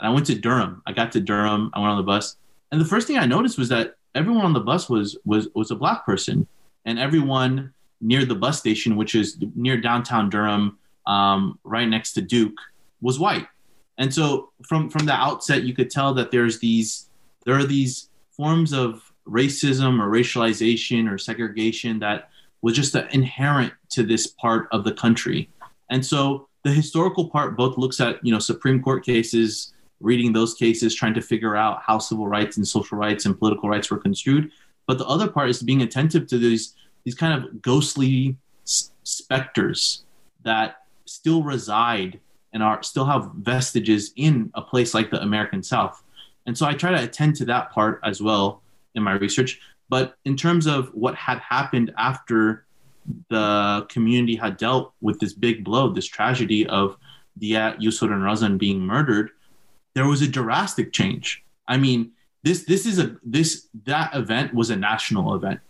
and 0.00 0.08
I 0.08 0.10
went 0.10 0.26
to 0.26 0.34
Durham. 0.34 0.82
I 0.86 0.92
got 0.92 1.12
to 1.12 1.20
Durham, 1.20 1.70
I 1.74 1.80
went 1.80 1.90
on 1.90 1.96
the 1.96 2.02
bus. 2.02 2.36
And 2.72 2.80
the 2.80 2.84
first 2.84 3.06
thing 3.06 3.18
I 3.18 3.26
noticed 3.26 3.58
was 3.58 3.68
that 3.70 3.96
everyone 4.14 4.44
on 4.44 4.52
the 4.52 4.60
bus 4.60 4.88
was 4.88 5.16
was 5.24 5.48
was 5.54 5.70
a 5.70 5.76
black 5.76 6.04
person, 6.04 6.46
and 6.84 6.98
everyone 6.98 7.72
near 8.00 8.24
the 8.24 8.34
bus 8.34 8.58
station, 8.58 8.96
which 8.96 9.14
is 9.14 9.38
near 9.54 9.80
downtown 9.80 10.30
Durham, 10.30 10.78
um, 11.06 11.58
right 11.64 11.88
next 11.88 12.12
to 12.14 12.22
Duke, 12.22 12.56
was 13.00 13.18
white. 13.18 13.46
And 13.98 14.12
so 14.12 14.50
from 14.66 14.88
from 14.88 15.06
the 15.06 15.12
outset, 15.12 15.64
you 15.64 15.74
could 15.74 15.90
tell 15.90 16.14
that 16.14 16.30
there's 16.30 16.58
these 16.60 17.08
there 17.44 17.56
are 17.56 17.64
these 17.64 18.09
forms 18.40 18.72
of 18.72 19.12
racism 19.28 20.00
or 20.00 20.10
racialization 20.10 21.10
or 21.10 21.18
segregation 21.18 21.98
that 21.98 22.30
was 22.62 22.74
just 22.74 22.94
inherent 22.94 23.70
to 23.90 24.02
this 24.02 24.28
part 24.28 24.66
of 24.72 24.82
the 24.82 24.92
country. 24.92 25.50
And 25.90 26.04
so 26.04 26.48
the 26.64 26.70
historical 26.70 27.28
part 27.28 27.54
both 27.54 27.76
looks 27.76 28.00
at 28.00 28.24
you 28.24 28.32
know 28.32 28.38
Supreme 28.38 28.82
Court 28.82 29.04
cases, 29.04 29.74
reading 30.00 30.32
those 30.32 30.54
cases, 30.54 30.94
trying 30.94 31.12
to 31.12 31.20
figure 31.20 31.54
out 31.54 31.82
how 31.82 31.98
civil 31.98 32.28
rights 32.28 32.56
and 32.56 32.66
social 32.66 32.96
rights 32.96 33.26
and 33.26 33.38
political 33.38 33.68
rights 33.68 33.90
were 33.90 33.98
construed. 33.98 34.50
But 34.86 34.96
the 34.96 35.06
other 35.06 35.28
part 35.28 35.50
is 35.50 35.62
being 35.62 35.82
attentive 35.82 36.26
to 36.28 36.38
these 36.38 36.74
these 37.04 37.14
kind 37.14 37.34
of 37.36 37.60
ghostly 37.60 38.36
s- 38.66 38.90
specters 39.04 40.04
that 40.44 40.84
still 41.04 41.42
reside 41.42 42.20
and 42.54 42.62
are 42.62 42.82
still 42.82 43.04
have 43.04 43.32
vestiges 43.36 44.12
in 44.16 44.50
a 44.54 44.62
place 44.62 44.94
like 44.94 45.10
the 45.10 45.20
American 45.20 45.62
South. 45.62 46.02
And 46.46 46.56
so 46.56 46.66
I 46.66 46.74
try 46.74 46.90
to 46.90 47.02
attend 47.02 47.36
to 47.36 47.44
that 47.46 47.70
part 47.70 48.00
as 48.04 48.22
well 48.22 48.62
in 48.94 49.02
my 49.02 49.12
research. 49.12 49.60
But 49.88 50.16
in 50.24 50.36
terms 50.36 50.66
of 50.66 50.88
what 50.94 51.14
had 51.14 51.38
happened 51.38 51.92
after 51.98 52.64
the 53.28 53.86
community 53.88 54.36
had 54.36 54.56
dealt 54.56 54.92
with 55.00 55.18
this 55.20 55.32
big 55.32 55.64
blow, 55.64 55.90
this 55.90 56.06
tragedy 56.06 56.66
of 56.66 56.96
Deah 57.38 57.76
Yusor 57.80 58.12
and 58.12 58.22
Razan 58.22 58.58
being 58.58 58.80
murdered, 58.80 59.30
there 59.94 60.06
was 60.06 60.22
a 60.22 60.28
drastic 60.28 60.92
change. 60.92 61.42
I 61.66 61.76
mean, 61.76 62.12
this 62.42 62.64
this 62.64 62.86
is 62.86 62.98
a 62.98 63.16
this 63.22 63.68
that 63.84 64.14
event 64.14 64.54
was 64.54 64.70
a 64.70 64.76
national 64.76 65.34
event, 65.34 65.60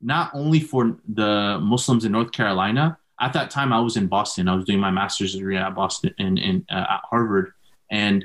not 0.00 0.30
only 0.34 0.60
for 0.60 0.96
the 1.08 1.58
Muslims 1.60 2.04
in 2.04 2.12
North 2.12 2.32
Carolina. 2.32 2.98
At 3.20 3.32
that 3.32 3.50
time, 3.50 3.72
I 3.72 3.80
was 3.80 3.96
in 3.96 4.08
Boston. 4.08 4.48
I 4.48 4.54
was 4.54 4.64
doing 4.64 4.80
my 4.80 4.90
master's 4.90 5.34
degree 5.34 5.56
at 5.56 5.74
Boston 5.74 6.14
in, 6.18 6.36
in 6.36 6.66
uh, 6.70 6.86
at 6.90 7.00
Harvard, 7.08 7.52
and 7.90 8.24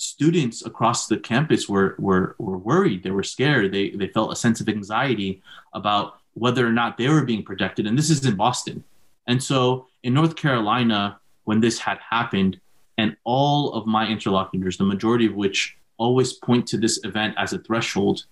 students 0.00 0.64
across 0.64 1.06
the 1.06 1.18
campus 1.18 1.68
were 1.68 1.94
were 1.98 2.34
were 2.38 2.58
worried. 2.58 3.02
They 3.02 3.10
were 3.10 3.22
scared. 3.22 3.72
They 3.72 3.90
they 3.90 4.08
felt 4.08 4.32
a 4.32 4.36
sense 4.36 4.60
of 4.60 4.68
anxiety 4.68 5.42
about 5.74 6.18
whether 6.34 6.66
or 6.66 6.72
not 6.72 6.96
they 6.96 7.08
were 7.08 7.24
being 7.24 7.42
protected. 7.42 7.86
And 7.86 7.98
this 7.98 8.10
is 8.10 8.24
in 8.24 8.36
Boston. 8.36 8.82
And 9.26 9.42
so 9.42 9.86
in 10.02 10.14
North 10.14 10.36
Carolina, 10.36 11.20
when 11.44 11.60
this 11.60 11.78
had 11.78 11.98
happened, 11.98 12.60
and 12.96 13.16
all 13.24 13.72
of 13.74 13.86
my 13.86 14.06
interlocutors, 14.06 14.76
the 14.76 14.84
majority 14.84 15.26
of 15.26 15.34
which 15.34 15.76
always 15.98 16.32
point 16.32 16.66
to 16.68 16.78
this 16.78 17.02
event 17.04 17.34
as 17.36 17.52
a 17.52 17.58
threshold, 17.58 18.24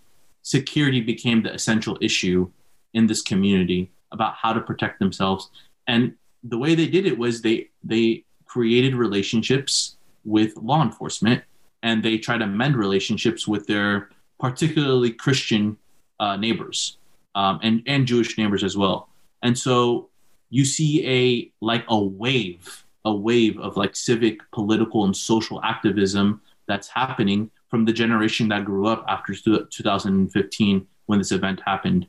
security 0.43 1.01
became 1.01 1.43
the 1.43 1.53
essential 1.53 1.99
issue 2.01 2.51
in 2.95 3.07
this 3.07 3.21
community 3.21 3.91
about 4.13 4.35
how 4.35 4.53
to 4.53 4.61
protect 4.61 4.99
themselves. 4.99 5.51
And 5.87 6.15
the 6.43 6.57
way 6.57 6.75
they 6.75 6.87
did 6.87 7.05
it 7.07 7.19
was 7.19 7.43
they 7.43 7.69
they 7.85 8.25
created 8.47 8.95
relationships 8.95 9.97
with 10.25 10.57
law 10.57 10.83
enforcement 10.83 11.43
and 11.83 12.03
they 12.03 12.19
try 12.19 12.39
to 12.39 12.47
mend 12.47 12.77
relationships 12.77 13.47
with 13.47 13.67
their 13.67 14.11
particularly 14.39 15.11
Christian 15.11 15.77
uh, 16.21 16.37
neighbors 16.37 16.99
um, 17.35 17.61
and 17.63 17.83
and 17.87 18.07
Jewish 18.07 18.37
neighbors 18.39 18.65
as 18.65 18.77
well. 18.77 19.09
And 19.43 19.57
so 19.57 20.09
you 20.51 20.65
see 20.65 21.07
a 21.07 21.53
like 21.65 21.85
a 21.89 21.99
wave, 21.99 22.85
a 23.05 23.15
wave 23.15 23.59
of 23.59 23.77
like 23.77 23.95
civic, 23.95 24.41
political, 24.51 25.05
and 25.05 25.17
social 25.17 25.63
activism 25.63 26.41
that's 26.67 26.89
happening 26.89 27.51
from 27.69 27.85
the 27.85 27.93
generation 27.93 28.49
that 28.49 28.65
grew 28.65 28.87
up 28.87 29.05
after 29.09 29.35
2015 29.35 30.87
when 31.07 31.19
this 31.19 31.33
event 31.33 31.61
happened. 31.65 32.09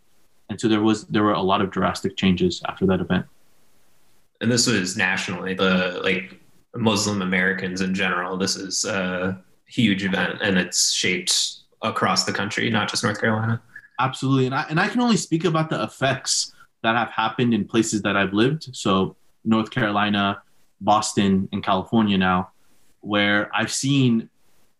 And 0.50 0.60
so 0.60 0.68
there 0.68 0.82
was 0.82 1.06
there 1.06 1.24
were 1.24 1.34
a 1.34 1.42
lot 1.42 1.62
of 1.62 1.70
drastic 1.70 2.18
changes 2.18 2.62
after 2.68 2.86
that 2.88 3.02
event. 3.02 3.26
And 4.42 4.52
this 4.52 4.68
was 4.68 4.98
nationally 4.98 5.54
the 5.54 6.00
like 6.04 6.40
Muslim 6.76 7.22
Americans 7.22 7.82
in 7.82 7.94
general. 7.94 8.38
This 8.38 8.56
is 8.56 8.86
a 8.86 9.42
huge 9.70 10.04
event, 10.04 10.40
and 10.42 10.58
it's 10.58 10.92
shaped 10.92 11.58
across 11.82 12.26
the 12.26 12.34
country, 12.34 12.70
not 12.70 12.90
just 12.90 13.04
North 13.04 13.20
Carolina. 13.22 13.62
Absolutely, 14.00 14.46
and 14.46 14.56
I 14.56 14.66
and 14.70 14.80
I 14.80 14.88
can 14.88 15.02
only 15.02 15.18
speak 15.18 15.46
about 15.46 15.70
the 15.70 15.82
effects 15.84 16.54
that 16.84 16.96
have 16.96 17.10
happened 17.10 17.54
in 17.54 17.66
places 17.66 18.02
that 18.02 18.16
I've 18.16 18.34
lived. 18.34 18.70
So 18.76 19.16
North 19.44 19.72
Carolina, 19.72 20.42
Boston, 20.82 21.50
and 21.52 21.64
California 21.64 22.18
now, 22.18 22.52
where 23.02 23.50
I've 23.54 23.72
seen 23.72 24.30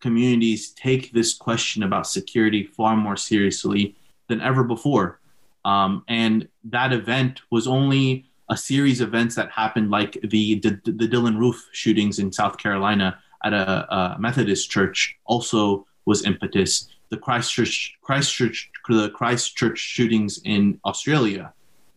communities 0.00 0.70
take 0.70 1.12
this 1.12 1.34
question 1.34 1.82
about 1.82 2.06
security 2.06 2.64
far 2.64 2.96
more 2.96 3.16
seriously 3.16 3.96
than 4.28 4.40
ever 4.40 4.64
before. 4.64 5.20
Um, 5.64 6.04
and 6.08 6.48
that 6.64 6.92
event 6.92 7.42
was 7.50 7.66
only 7.66 8.24
a 8.48 8.56
series 8.56 9.00
of 9.00 9.08
events 9.08 9.34
that 9.34 9.50
happened, 9.50 9.90
like 9.90 10.18
the, 10.22 10.58
the, 10.58 10.80
the 10.84 11.06
Dylann 11.06 11.38
Roof 11.38 11.68
shootings 11.72 12.18
in 12.18 12.32
South 12.32 12.56
Carolina 12.56 13.18
at 13.44 13.52
a, 13.52 13.94
a 13.94 14.16
Methodist 14.18 14.70
church, 14.70 15.16
also 15.24 15.86
was 16.06 16.24
impetus. 16.24 16.88
The 17.10 17.16
Christchurch 17.16 17.96
Christchurch 18.02 18.70
the 18.88 19.10
Christchurch 19.10 19.78
shootings 19.78 20.40
in 20.44 20.80
Australia 20.84 21.52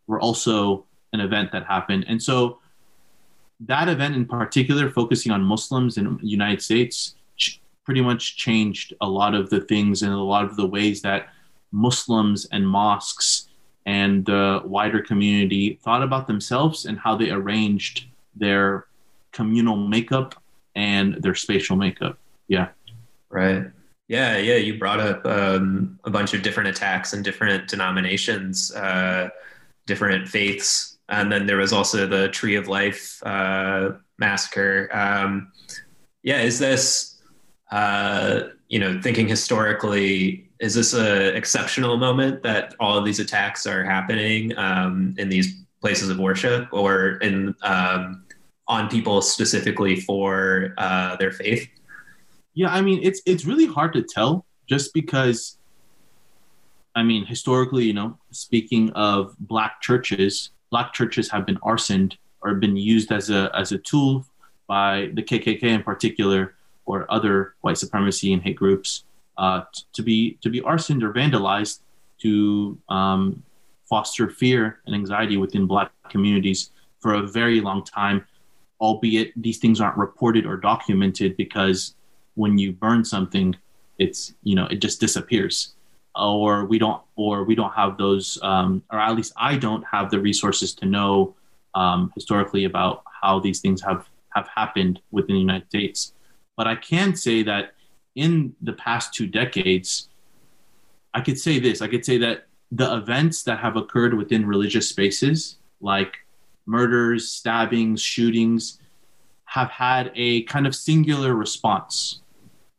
were 0.08 0.20
also 0.20 0.86
an 1.14 1.20
event 1.20 1.52
that 1.52 1.66
happened, 1.66 2.06
and 2.08 2.22
so 2.22 2.60
that 3.60 3.88
event 3.88 4.16
in 4.16 4.26
particular, 4.26 4.90
focusing 4.90 5.32
on 5.32 5.42
Muslims 5.44 5.98
in 5.98 6.18
the 6.18 6.28
United 6.28 6.62
States, 6.62 7.16
pretty 7.86 8.02
much 8.02 8.38
changed 8.38 8.94
a 9.02 9.08
lot 9.08 9.36
of 9.36 9.50
the 9.50 9.62
things 9.62 10.04
and 10.04 10.14
a 10.14 10.18
lot 10.18 10.46
of 10.46 10.56
the 10.56 10.66
ways 10.66 11.02
that 11.02 11.30
Muslims 11.72 12.46
and 12.52 12.68
mosques 12.68 13.50
and 13.86 14.26
the 14.26 14.62
wider 14.64 15.02
community 15.02 15.80
thought 15.84 16.04
about 16.04 16.28
themselves 16.28 16.86
and 16.86 16.98
how 17.00 17.16
they 17.16 17.30
arranged 17.30 18.06
their 18.36 18.88
communal 19.32 19.76
makeup 19.76 20.42
and 20.76 21.16
their 21.22 21.36
spatial 21.36 21.76
makeup. 21.76 22.18
Yeah. 22.48 22.70
Right. 23.30 23.66
Yeah, 24.08 24.38
yeah, 24.38 24.56
you 24.56 24.78
brought 24.78 25.00
up 25.00 25.26
um, 25.26 25.98
a 26.04 26.10
bunch 26.10 26.34
of 26.34 26.44
different 26.44 26.70
attacks 26.70 27.14
and 27.14 27.24
different 27.24 27.68
denominations, 27.68 28.74
uh, 28.76 29.30
different 29.88 30.28
faiths, 30.28 30.98
and 31.10 31.32
then 31.32 31.46
there 31.48 31.58
was 31.58 31.74
also 31.74 32.06
the 32.06 32.28
Tree 32.30 32.56
of 32.56 32.68
Life 32.68 33.22
uh, 33.26 33.92
massacre. 34.18 34.90
Um, 34.92 35.52
yeah, 36.22 36.42
is 36.42 36.60
this, 36.60 37.22
uh, 37.72 38.42
you 38.68 38.78
know, 38.78 39.02
thinking 39.02 39.28
historically, 39.28 40.50
is 40.60 40.76
this 40.76 40.94
an 40.94 41.36
exceptional 41.36 41.98
moment 41.98 42.44
that 42.44 42.76
all 42.80 42.98
of 42.98 43.06
these 43.06 43.20
attacks 43.20 43.66
are 43.66 43.84
happening 43.84 44.56
um, 44.58 45.16
in 45.18 45.30
these 45.30 45.64
places 45.82 46.10
of 46.10 46.20
worship, 46.20 46.68
or 46.72 47.18
in 47.18 47.56
um, 47.64 48.26
on 48.68 48.90
people 48.90 49.22
specifically 49.22 50.00
for 50.00 50.74
uh, 50.78 51.16
their 51.18 51.32
faith? 51.32 51.68
Yeah, 52.54 52.74
I 52.74 52.82
mean 52.82 53.00
it's 53.02 53.22
it's 53.26 53.46
really 53.46 53.66
hard 53.66 53.94
to 53.94 54.04
tell 54.04 54.46
just 54.68 54.94
because 54.94 55.58
I 56.96 57.04
mean 57.04 57.26
historically, 57.26 57.86
you 57.86 57.94
know, 57.94 58.18
speaking 58.32 58.92
of 58.92 59.36
black 59.40 59.82
churches, 59.82 60.52
black 60.70 60.94
churches 60.94 61.30
have 61.32 61.46
been 61.46 61.58
arsoned 61.58 62.18
or 62.42 62.54
been 62.56 62.78
used 62.78 63.12
as 63.12 63.30
a 63.30 63.52
as 63.56 63.72
a 63.72 63.78
tool 63.80 64.26
by 64.68 65.10
the 65.14 65.24
KKK 65.24 65.64
in 65.64 65.84
particular 65.84 66.56
or 66.86 67.12
other 67.12 67.56
white 67.62 67.78
supremacy 67.78 68.34
and 68.34 68.42
hate 68.42 68.56
groups 68.56 69.04
uh, 69.38 69.62
to 69.94 70.04
be 70.04 70.38
to 70.42 70.50
be 70.50 70.62
arsoned 70.62 71.02
or 71.04 71.12
vandalized 71.12 71.80
to 72.20 72.78
um, 72.90 73.44
foster 73.90 74.30
fear 74.30 74.80
and 74.86 74.96
anxiety 74.96 75.38
within 75.38 75.66
black 75.66 75.92
communities 76.10 76.72
for 77.00 77.16
a 77.16 77.28
very 77.28 77.60
long 77.60 77.84
time 77.84 78.26
albeit 78.84 79.32
these 79.42 79.60
things 79.60 79.80
aren't 79.80 79.98
reported 79.98 80.46
or 80.46 80.58
documented 80.58 81.38
because 81.38 81.96
when 82.36 82.58
you 82.58 82.74
burn 82.74 83.06
something, 83.06 83.56
it's 83.98 84.34
you 84.44 84.56
know 84.56 84.66
it 84.66 84.80
just 84.82 85.00
disappears, 85.00 85.76
or 86.16 86.66
we 86.66 86.78
don't 86.78 87.02
or 87.16 87.46
we 87.46 87.56
don't 87.56 87.74
have 87.74 87.98
those, 87.98 88.38
um, 88.44 88.84
or 88.92 89.00
at 89.00 89.16
least 89.16 89.34
I 89.38 89.56
don't 89.56 89.84
have 89.86 90.12
the 90.12 90.20
resources 90.20 90.76
to 90.76 90.86
know 90.86 91.36
um, 91.74 92.12
historically 92.14 92.66
about 92.66 93.04
how 93.22 93.40
these 93.40 93.62
things 93.62 93.82
have 93.82 94.10
have 94.36 94.50
happened 94.54 95.00
within 95.12 95.36
the 95.36 95.40
United 95.40 95.70
States. 95.70 96.14
But 96.58 96.68
I 96.68 96.76
can 96.76 97.16
say 97.16 97.42
that 97.44 97.76
in 98.16 98.54
the 98.62 98.74
past 98.74 99.14
two 99.14 99.28
decades, 99.28 100.10
I 101.14 101.22
could 101.22 101.40
say 101.40 101.58
this. 101.58 101.82
I 101.82 101.88
could 101.88 102.04
say 102.04 102.18
that 102.18 102.48
the 102.72 102.96
events 102.96 103.44
that 103.44 103.60
have 103.60 103.78
occurred 103.78 104.14
within 104.14 104.46
religious 104.46 104.90
spaces, 104.90 105.58
like 105.80 106.18
murders, 106.66 107.30
stabbings, 107.30 108.02
shootings, 108.02 108.80
have 109.46 109.70
had 109.70 110.12
a 110.16 110.44
kind 110.44 110.66
of 110.66 110.76
singular 110.76 111.36
response 111.36 112.22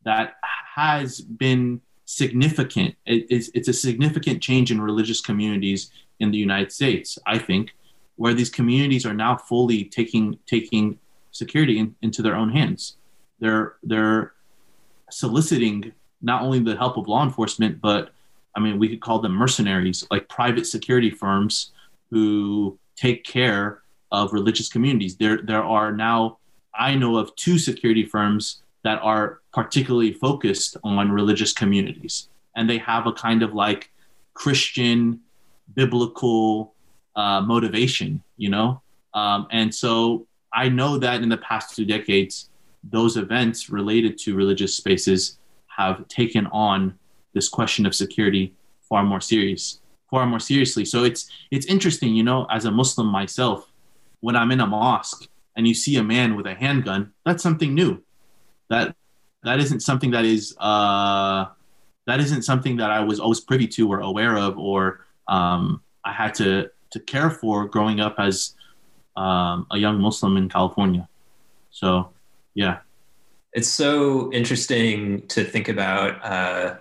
that 0.04 0.34
has 0.74 1.20
been 1.20 1.80
significant. 2.04 2.94
It, 3.06 3.26
it's, 3.30 3.50
it's 3.54 3.68
a 3.68 3.72
significant 3.72 4.42
change 4.42 4.70
in 4.70 4.80
religious 4.80 5.20
communities 5.20 5.90
in 6.20 6.30
the 6.30 6.38
United 6.38 6.72
States, 6.72 7.18
I 7.26 7.38
think, 7.38 7.74
where 8.16 8.34
these 8.34 8.50
communities 8.50 9.06
are 9.06 9.14
now 9.14 9.36
fully 9.36 9.84
taking 9.84 10.38
taking 10.46 10.98
security 11.32 11.78
in, 11.78 11.94
into 12.02 12.22
their 12.22 12.36
own 12.36 12.50
hands. 12.50 12.96
They're 13.40 13.74
they're 13.82 14.32
soliciting 15.10 15.92
not 16.22 16.42
only 16.42 16.60
the 16.60 16.76
help 16.76 16.96
of 16.96 17.08
law 17.08 17.24
enforcement, 17.24 17.80
but 17.80 18.10
I 18.56 18.60
mean, 18.60 18.78
we 18.78 18.88
could 18.88 19.00
call 19.00 19.18
them 19.18 19.32
mercenaries, 19.32 20.06
like 20.10 20.28
private 20.28 20.66
security 20.66 21.10
firms 21.10 21.72
who 22.10 22.78
take 22.96 23.24
care 23.24 23.82
of 24.12 24.32
religious 24.32 24.68
communities. 24.68 25.16
There, 25.16 25.38
there 25.42 25.64
are 25.64 25.92
now, 25.92 26.38
I 26.74 26.94
know 26.94 27.16
of 27.16 27.34
two 27.36 27.58
security 27.58 28.04
firms 28.04 28.62
that 28.84 29.00
are 29.02 29.40
particularly 29.52 30.12
focused 30.12 30.76
on 30.84 31.10
religious 31.10 31.52
communities. 31.52 32.28
And 32.54 32.68
they 32.68 32.78
have 32.78 33.06
a 33.06 33.12
kind 33.12 33.42
of 33.42 33.54
like 33.54 33.90
Christian, 34.34 35.20
biblical 35.74 36.74
uh, 37.16 37.40
motivation, 37.40 38.22
you 38.36 38.50
know? 38.50 38.82
Um, 39.14 39.46
and 39.50 39.74
so 39.74 40.26
I 40.52 40.68
know 40.68 40.98
that 40.98 41.22
in 41.22 41.28
the 41.28 41.38
past 41.38 41.74
two 41.74 41.84
decades, 41.84 42.50
those 42.82 43.16
events 43.16 43.70
related 43.70 44.18
to 44.18 44.36
religious 44.36 44.74
spaces 44.74 45.38
have 45.68 46.06
taken 46.08 46.46
on 46.48 46.98
this 47.32 47.48
question 47.48 47.86
of 47.86 47.94
security 47.94 48.54
far 48.88 49.02
more 49.02 49.20
serious, 49.20 49.80
far 50.14 50.26
more 50.26 50.44
seriously. 50.52 50.84
So 50.84 50.98
it's 51.02 51.22
it's 51.50 51.66
interesting, 51.66 52.14
you 52.14 52.22
know, 52.22 52.46
as 52.56 52.64
a 52.64 52.70
Muslim 52.70 53.08
myself, 53.20 53.58
when 54.20 54.36
I'm 54.36 54.50
in 54.52 54.60
a 54.60 54.66
mosque 54.66 55.22
and 55.56 55.66
you 55.66 55.74
see 55.74 55.96
a 55.96 56.04
man 56.04 56.36
with 56.36 56.46
a 56.46 56.54
handgun, 56.54 57.12
that's 57.26 57.42
something 57.42 57.74
new. 57.74 57.92
That 58.70 58.94
that 59.42 59.58
isn't 59.64 59.80
something 59.80 60.12
that 60.12 60.24
is 60.24 60.56
uh, 60.70 61.46
that 62.06 62.20
isn't 62.20 62.42
something 62.42 62.76
that 62.76 62.90
I 62.98 63.00
was 63.00 63.18
always 63.18 63.40
privy 63.40 63.66
to 63.76 63.82
or 63.92 63.98
aware 64.00 64.36
of 64.46 64.56
or 64.56 64.78
um, 65.26 65.82
I 66.04 66.12
had 66.12 66.32
to 66.40 66.70
to 66.92 66.98
care 67.00 67.30
for 67.40 67.66
growing 67.66 67.98
up 67.98 68.14
as 68.18 68.54
um, 69.16 69.66
a 69.74 69.78
young 69.78 70.00
Muslim 70.00 70.36
in 70.36 70.48
California. 70.48 71.08
So, 71.70 72.10
yeah. 72.54 72.76
It's 73.52 73.68
so 73.68 74.32
interesting 74.32 75.26
to 75.34 75.42
think 75.42 75.68
about. 75.68 76.24
Uh, 76.24 76.76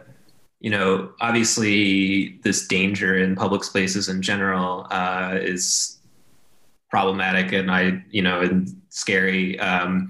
you 0.64 0.70
know, 0.70 1.12
obviously, 1.20 2.40
this 2.44 2.66
danger 2.68 3.18
in 3.18 3.36
public 3.36 3.66
spaces 3.66 4.08
in 4.08 4.22
general 4.22 4.88
uh, 4.92 5.38
is 5.40 5.98
problematic, 6.90 7.52
and 7.52 7.70
I, 7.70 8.02
you 8.12 8.22
know, 8.22 8.40
and 8.40 8.70
scary. 8.88 9.60
Um, 9.60 10.10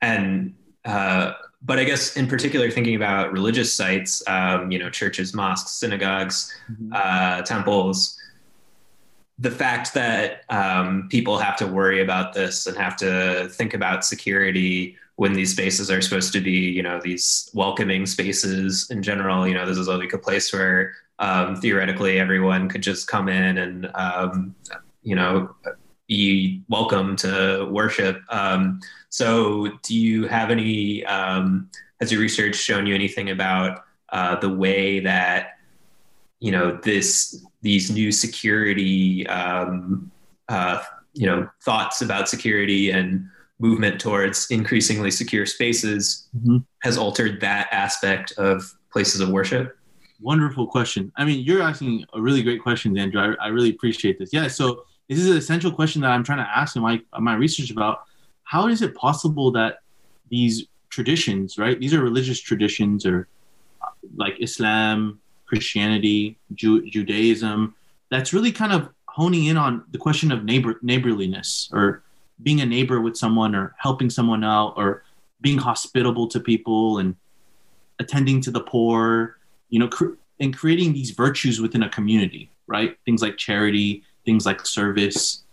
and 0.00 0.54
uh, 0.86 1.32
but 1.60 1.78
I 1.78 1.84
guess 1.84 2.16
in 2.16 2.26
particular, 2.26 2.70
thinking 2.70 2.96
about 2.96 3.30
religious 3.30 3.74
sites, 3.74 4.26
um, 4.26 4.70
you 4.72 4.78
know, 4.78 4.88
churches, 4.88 5.34
mosques, 5.34 5.72
synagogues, 5.72 6.50
mm-hmm. 6.72 6.90
uh, 6.94 7.42
temples, 7.42 8.18
the 9.38 9.50
fact 9.50 9.92
that 9.92 10.44
um, 10.48 11.08
people 11.10 11.36
have 11.36 11.56
to 11.56 11.66
worry 11.66 12.00
about 12.00 12.32
this 12.32 12.66
and 12.66 12.74
have 12.78 12.96
to 12.96 13.50
think 13.50 13.74
about 13.74 14.02
security 14.02 14.96
when 15.16 15.32
these 15.32 15.52
spaces 15.52 15.90
are 15.90 16.00
supposed 16.00 16.32
to 16.32 16.40
be, 16.40 16.52
you 16.52 16.82
know, 16.82 17.00
these 17.02 17.50
welcoming 17.54 18.04
spaces 18.06 18.90
in 18.90 19.02
general. 19.02 19.46
You 19.46 19.54
know, 19.54 19.66
this 19.66 19.78
is 19.78 19.88
like 19.88 20.12
a 20.12 20.18
place 20.18 20.52
where 20.52 20.94
um, 21.18 21.56
theoretically 21.56 22.18
everyone 22.18 22.68
could 22.68 22.82
just 22.82 23.06
come 23.06 23.28
in 23.28 23.58
and, 23.58 23.90
um, 23.94 24.54
you 25.02 25.14
know, 25.14 25.54
be 26.08 26.62
welcome 26.68 27.16
to 27.16 27.68
worship. 27.70 28.20
Um, 28.28 28.80
so, 29.08 29.68
do 29.82 29.96
you 29.96 30.26
have 30.26 30.50
any? 30.50 31.04
Um, 31.06 31.70
has 32.00 32.12
your 32.12 32.20
research 32.20 32.56
shown 32.56 32.86
you 32.86 32.94
anything 32.94 33.30
about 33.30 33.84
uh, 34.10 34.36
the 34.36 34.48
way 34.48 35.00
that 35.00 35.58
you 36.40 36.50
know 36.50 36.78
this 36.82 37.44
these 37.62 37.90
new 37.90 38.12
security 38.12 39.26
um, 39.28 40.10
uh, 40.48 40.82
you 41.14 41.26
know 41.26 41.48
thoughts 41.62 42.02
about 42.02 42.28
security 42.28 42.90
and 42.90 43.26
movement 43.58 44.00
towards 44.00 44.50
increasingly 44.50 45.10
secure 45.10 45.46
spaces 45.46 46.28
mm-hmm. 46.36 46.58
has 46.82 46.98
altered 46.98 47.40
that 47.40 47.68
aspect 47.72 48.32
of 48.32 48.74
places 48.92 49.20
of 49.20 49.28
worship? 49.30 49.76
Wonderful 50.20 50.66
question. 50.66 51.12
I 51.16 51.24
mean, 51.24 51.44
you're 51.44 51.62
asking 51.62 52.04
a 52.14 52.20
really 52.20 52.42
great 52.42 52.62
question, 52.62 52.96
Andrew. 52.98 53.20
I, 53.20 53.46
I 53.46 53.48
really 53.48 53.70
appreciate 53.70 54.18
this. 54.18 54.32
Yeah. 54.32 54.48
So 54.48 54.84
this 55.08 55.18
is 55.18 55.28
an 55.28 55.36
essential 55.36 55.70
question 55.70 56.02
that 56.02 56.10
I'm 56.10 56.24
trying 56.24 56.38
to 56.38 56.48
ask 56.48 56.76
in 56.76 56.82
my 56.82 57.00
my 57.18 57.34
research 57.34 57.70
about 57.70 58.04
how 58.44 58.68
is 58.68 58.82
it 58.82 58.94
possible 58.94 59.50
that 59.52 59.80
these 60.30 60.66
traditions, 60.88 61.58
right? 61.58 61.78
These 61.78 61.92
are 61.94 62.02
religious 62.02 62.40
traditions 62.40 63.04
or 63.04 63.28
uh, 63.82 63.86
like 64.16 64.36
Islam, 64.40 65.20
Christianity, 65.46 66.38
Ju- 66.54 66.88
Judaism, 66.88 67.74
that's 68.10 68.32
really 68.32 68.52
kind 68.52 68.72
of 68.72 68.88
honing 69.08 69.46
in 69.46 69.56
on 69.56 69.84
the 69.90 69.98
question 69.98 70.32
of 70.32 70.44
neighbor 70.44 70.78
neighborliness 70.82 71.68
or 71.72 72.02
being 72.42 72.60
a 72.60 72.66
neighbor 72.66 73.00
with 73.00 73.16
someone 73.16 73.54
or 73.54 73.74
helping 73.78 74.10
someone 74.10 74.44
out 74.44 74.74
or 74.76 75.02
being 75.40 75.58
hospitable 75.58 76.26
to 76.28 76.40
people 76.40 76.98
and 76.98 77.16
attending 77.98 78.40
to 78.40 78.50
the 78.50 78.60
poor, 78.60 79.38
you 79.68 79.78
know, 79.78 79.88
cr- 79.88 80.14
and 80.40 80.56
creating 80.56 80.92
these 80.92 81.10
virtues 81.10 81.60
within 81.60 81.82
a 81.82 81.88
community, 81.88 82.50
right? 82.66 82.96
Things 83.04 83.22
like 83.22 83.36
charity, 83.36 84.02
things 84.24 84.46
like 84.46 84.66
service. 84.66 85.44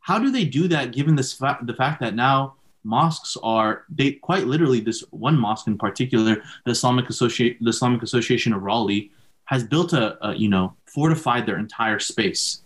How 0.00 0.18
do 0.18 0.30
they 0.30 0.44
do 0.44 0.68
that 0.68 0.92
given 0.92 1.14
this 1.14 1.32
fa- 1.32 1.58
the 1.62 1.74
fact 1.74 2.00
that 2.00 2.14
now 2.14 2.54
mosques 2.84 3.36
are 3.42 3.84
they 3.90 4.12
quite 4.12 4.46
literally 4.46 4.80
this 4.80 5.04
one 5.10 5.38
mosque 5.38 5.66
in 5.66 5.78
particular, 5.78 6.42
the 6.64 6.72
Islamic 6.72 7.08
Associate 7.08 7.56
the 7.60 7.70
Islamic 7.70 8.02
Association 8.02 8.52
of 8.52 8.62
Raleigh 8.62 9.10
has 9.44 9.64
built 9.64 9.92
a, 9.92 10.26
a 10.26 10.34
you 10.34 10.48
know 10.48 10.74
fortified 10.86 11.46
their 11.46 11.58
entire 11.58 11.98
space 11.98 12.62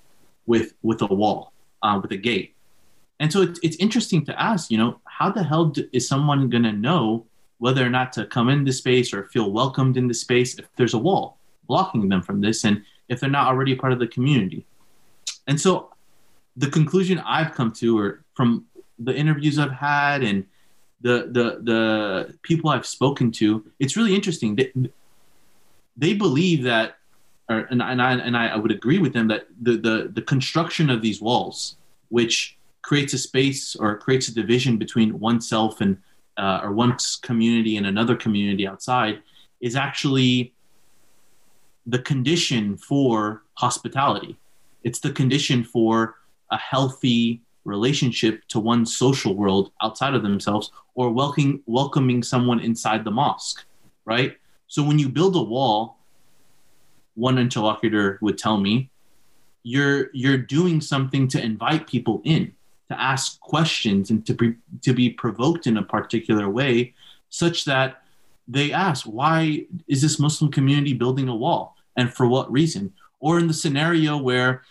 with 0.47 0.75
with 0.83 1.03
a 1.03 1.07
wall 1.07 1.53
uh, 1.83 1.99
with 2.01 2.13
a 2.13 2.17
gate, 2.17 2.55
and 3.21 3.33
so 3.33 3.43
it's 3.43 3.61
it's 3.63 3.77
interesting 3.77 4.25
to 4.25 4.41
ask 4.41 4.71
you 4.71 4.79
know 4.79 5.01
how 5.05 5.31
the 5.31 5.43
hell 5.43 5.67
do, 5.67 5.89
is 5.93 6.07
someone 6.07 6.49
going 6.49 6.63
to 6.63 6.73
know 6.73 7.27
whether 7.59 7.87
or 7.87 7.91
not 7.91 8.13
to 8.13 8.27
come 8.27 8.49
in 8.49 8.65
the 8.65 8.73
space 8.73 9.15
or 9.15 9.25
feel 9.25 9.51
welcomed 9.51 9.97
in 9.97 10.09
the 10.09 10.15
space 10.15 10.59
if 10.59 10.67
there's 10.77 10.95
a 10.95 10.99
wall 10.99 11.39
blocking 11.69 12.09
them 12.09 12.23
from 12.23 12.41
this 12.41 12.65
and 12.65 12.83
if 13.09 13.21
they're 13.21 13.31
not 13.31 13.47
already 13.47 13.75
part 13.75 13.93
of 13.93 13.99
the 13.99 14.07
community 14.07 14.67
and 15.47 15.61
so 15.61 15.93
the 16.57 16.69
conclusion 16.69 17.19
I've 17.21 17.55
come 17.55 17.73
to, 17.75 17.99
or 17.99 18.25
from 18.35 18.67
the 18.99 19.15
interviews 19.15 19.59
I've 19.59 19.73
had 19.73 20.23
and 20.23 20.45
the 21.01 21.29
the 21.31 21.61
the 21.63 22.39
people 22.43 22.71
I've 22.71 22.87
spoken 22.87 23.33
to, 23.33 23.65
it's 23.79 23.97
really 23.97 24.15
interesting. 24.15 24.57
They, 24.57 24.73
they 25.97 26.15
believe 26.15 26.63
that, 26.65 26.97
or, 27.49 27.61
and, 27.71 27.83
and 27.83 28.01
I 28.01 28.13
and 28.13 28.37
I 28.37 28.57
would 28.57 28.71
agree 28.71 28.99
with 28.99 29.13
them 29.13 29.29
that 29.29 29.47
the 29.61 29.77
the 29.77 30.11
the 30.15 30.23
construction 30.23 30.91
of 30.91 31.03
these 31.03 31.21
walls, 31.21 31.77
which 32.09 32.57
creates 32.83 33.13
a 33.13 33.19
space 33.19 33.75
or 33.77 33.97
creates 33.97 34.29
a 34.29 34.35
division 34.35 34.77
between 34.77 35.19
oneself 35.19 35.81
and 35.81 35.99
uh, 36.39 36.61
or 36.63 36.73
one's 36.73 37.17
community 37.17 37.77
and 37.77 37.87
another 37.87 38.17
community 38.17 38.67
outside, 38.67 39.21
is 39.61 39.77
actually 39.77 40.55
the 41.87 41.99
condition 41.99 42.77
for 42.77 43.43
hospitality. 43.55 44.37
It's 44.83 45.01
the 45.01 45.13
condition 45.13 45.63
for 45.63 46.17
a 46.51 46.57
healthy 46.57 47.43
relationship 47.65 48.43
to 48.49 48.59
one's 48.59 48.97
social 48.97 49.35
world 49.35 49.73
outside 49.83 50.15
of 50.15 50.23
themselves 50.23 50.73
or 50.95 51.11
welcoming 51.11 51.63
welcoming 51.67 52.23
someone 52.23 52.61
inside 52.61 53.05
the 53.05 53.11
mosque 53.11 53.65
right? 54.05 54.37
So 54.67 54.83
when 54.83 54.99
you 54.99 55.09
build 55.09 55.37
a 55.37 55.43
wall 55.43 55.99
one 57.15 57.39
interlocutor 57.39 58.19
would 58.23 58.39
tell 58.39 58.57
me 58.57 58.89
you're 59.63 60.09
you're 60.13 60.39
doing 60.39 60.81
something 60.81 61.29
to 61.29 61.43
invite 61.43 61.87
people 61.87 62.23
in 62.25 62.53
to 62.93 63.01
ask 63.01 63.41
questions 63.41 64.11
and 64.11 64.25
to 64.27 64.35
be 64.35 64.55
to 64.83 64.93
be 64.93 65.11
provoked 65.11 65.67
in 65.67 65.77
a 65.77 65.83
particular 65.83 66.49
way 66.49 66.95
such 67.31 67.65
that 67.65 68.03
they 68.49 68.73
ask 68.73 69.05
why 69.07 69.65
is 69.89 70.03
this 70.03 70.19
muslim 70.19 70.51
community 70.51 70.93
building 70.93 71.29
a 71.29 71.35
wall? 71.35 71.77
And 71.97 72.13
for 72.13 72.27
what 72.27 72.51
reason? 72.51 72.93
Or 73.21 73.39
in 73.39 73.47
the 73.47 73.55
scenario 73.55 74.17
where 74.17 74.63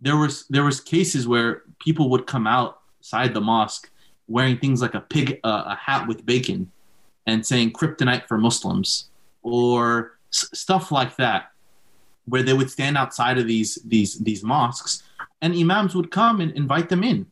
there 0.00 0.16
was 0.16 0.46
there 0.48 0.64
was 0.64 0.80
cases 0.80 1.28
where 1.28 1.62
people 1.78 2.08
would 2.10 2.26
come 2.26 2.46
outside 2.46 3.34
the 3.34 3.40
mosque 3.40 3.90
wearing 4.28 4.58
things 4.58 4.80
like 4.80 4.94
a 4.94 5.00
pig 5.00 5.40
uh, 5.44 5.64
a 5.66 5.76
hat 5.76 6.06
with 6.06 6.24
bacon 6.24 6.70
and 7.26 7.44
saying 7.44 7.72
kryptonite 7.72 8.26
for 8.26 8.38
muslims 8.38 9.08
or 9.42 10.18
s- 10.32 10.48
stuff 10.54 10.90
like 10.90 11.16
that 11.16 11.50
where 12.26 12.42
they 12.42 12.52
would 12.52 12.70
stand 12.70 12.96
outside 12.96 13.38
of 13.38 13.46
these 13.46 13.78
these 13.84 14.18
these 14.20 14.42
mosques 14.42 15.02
and 15.42 15.54
imams 15.54 15.94
would 15.94 16.10
come 16.10 16.40
and 16.40 16.52
invite 16.52 16.88
them 16.88 17.02
in 17.02 17.26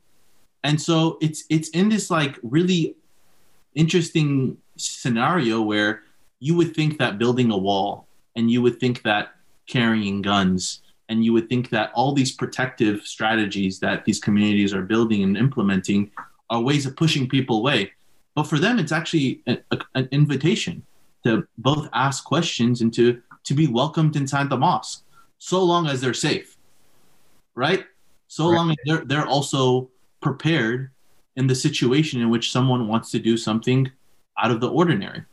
and 0.64 0.80
so 0.80 1.18
it's 1.20 1.44
it's 1.48 1.68
in 1.70 1.88
this 1.88 2.10
like 2.10 2.38
really 2.42 2.96
interesting 3.74 4.56
scenario 4.76 5.60
where 5.62 6.02
you 6.40 6.56
would 6.56 6.74
think 6.74 6.98
that 6.98 7.18
building 7.18 7.50
a 7.50 7.56
wall 7.56 8.06
and 8.36 8.50
you 8.50 8.62
would 8.62 8.78
think 8.78 9.02
that 9.02 9.34
carrying 9.68 10.22
guns. 10.22 10.82
And 11.08 11.24
you 11.24 11.32
would 11.32 11.48
think 11.48 11.70
that 11.70 11.90
all 11.94 12.12
these 12.12 12.32
protective 12.32 13.02
strategies 13.06 13.78
that 13.80 14.04
these 14.04 14.20
communities 14.20 14.74
are 14.74 14.82
building 14.82 15.22
and 15.22 15.36
implementing 15.36 16.10
are 16.50 16.60
ways 16.60 16.86
of 16.86 16.96
pushing 16.96 17.28
people 17.28 17.58
away. 17.58 17.92
But 18.34 18.44
for 18.44 18.58
them, 18.58 18.78
it's 18.78 18.92
actually 18.92 19.42
a, 19.46 19.58
a, 19.70 19.78
an 19.94 20.08
invitation 20.12 20.84
to 21.24 21.46
both 21.58 21.88
ask 21.94 22.24
questions 22.24 22.82
and 22.82 22.92
to, 22.94 23.22
to 23.44 23.54
be 23.54 23.66
welcomed 23.66 24.16
inside 24.16 24.50
the 24.50 24.56
mosque, 24.56 25.02
so 25.38 25.62
long 25.62 25.86
as 25.86 26.00
they're 26.00 26.14
safe, 26.14 26.56
right? 27.54 27.84
So 28.28 28.48
right. 28.48 28.56
long 28.56 28.70
as 28.70 28.76
they're, 28.84 29.04
they're 29.04 29.26
also 29.26 29.90
prepared 30.20 30.90
in 31.36 31.46
the 31.46 31.54
situation 31.54 32.20
in 32.20 32.30
which 32.30 32.50
someone 32.50 32.88
wants 32.88 33.10
to 33.10 33.18
do 33.18 33.36
something 33.36 33.90
out 34.38 34.50
of 34.50 34.60
the 34.60 34.68
ordinary 34.68 35.24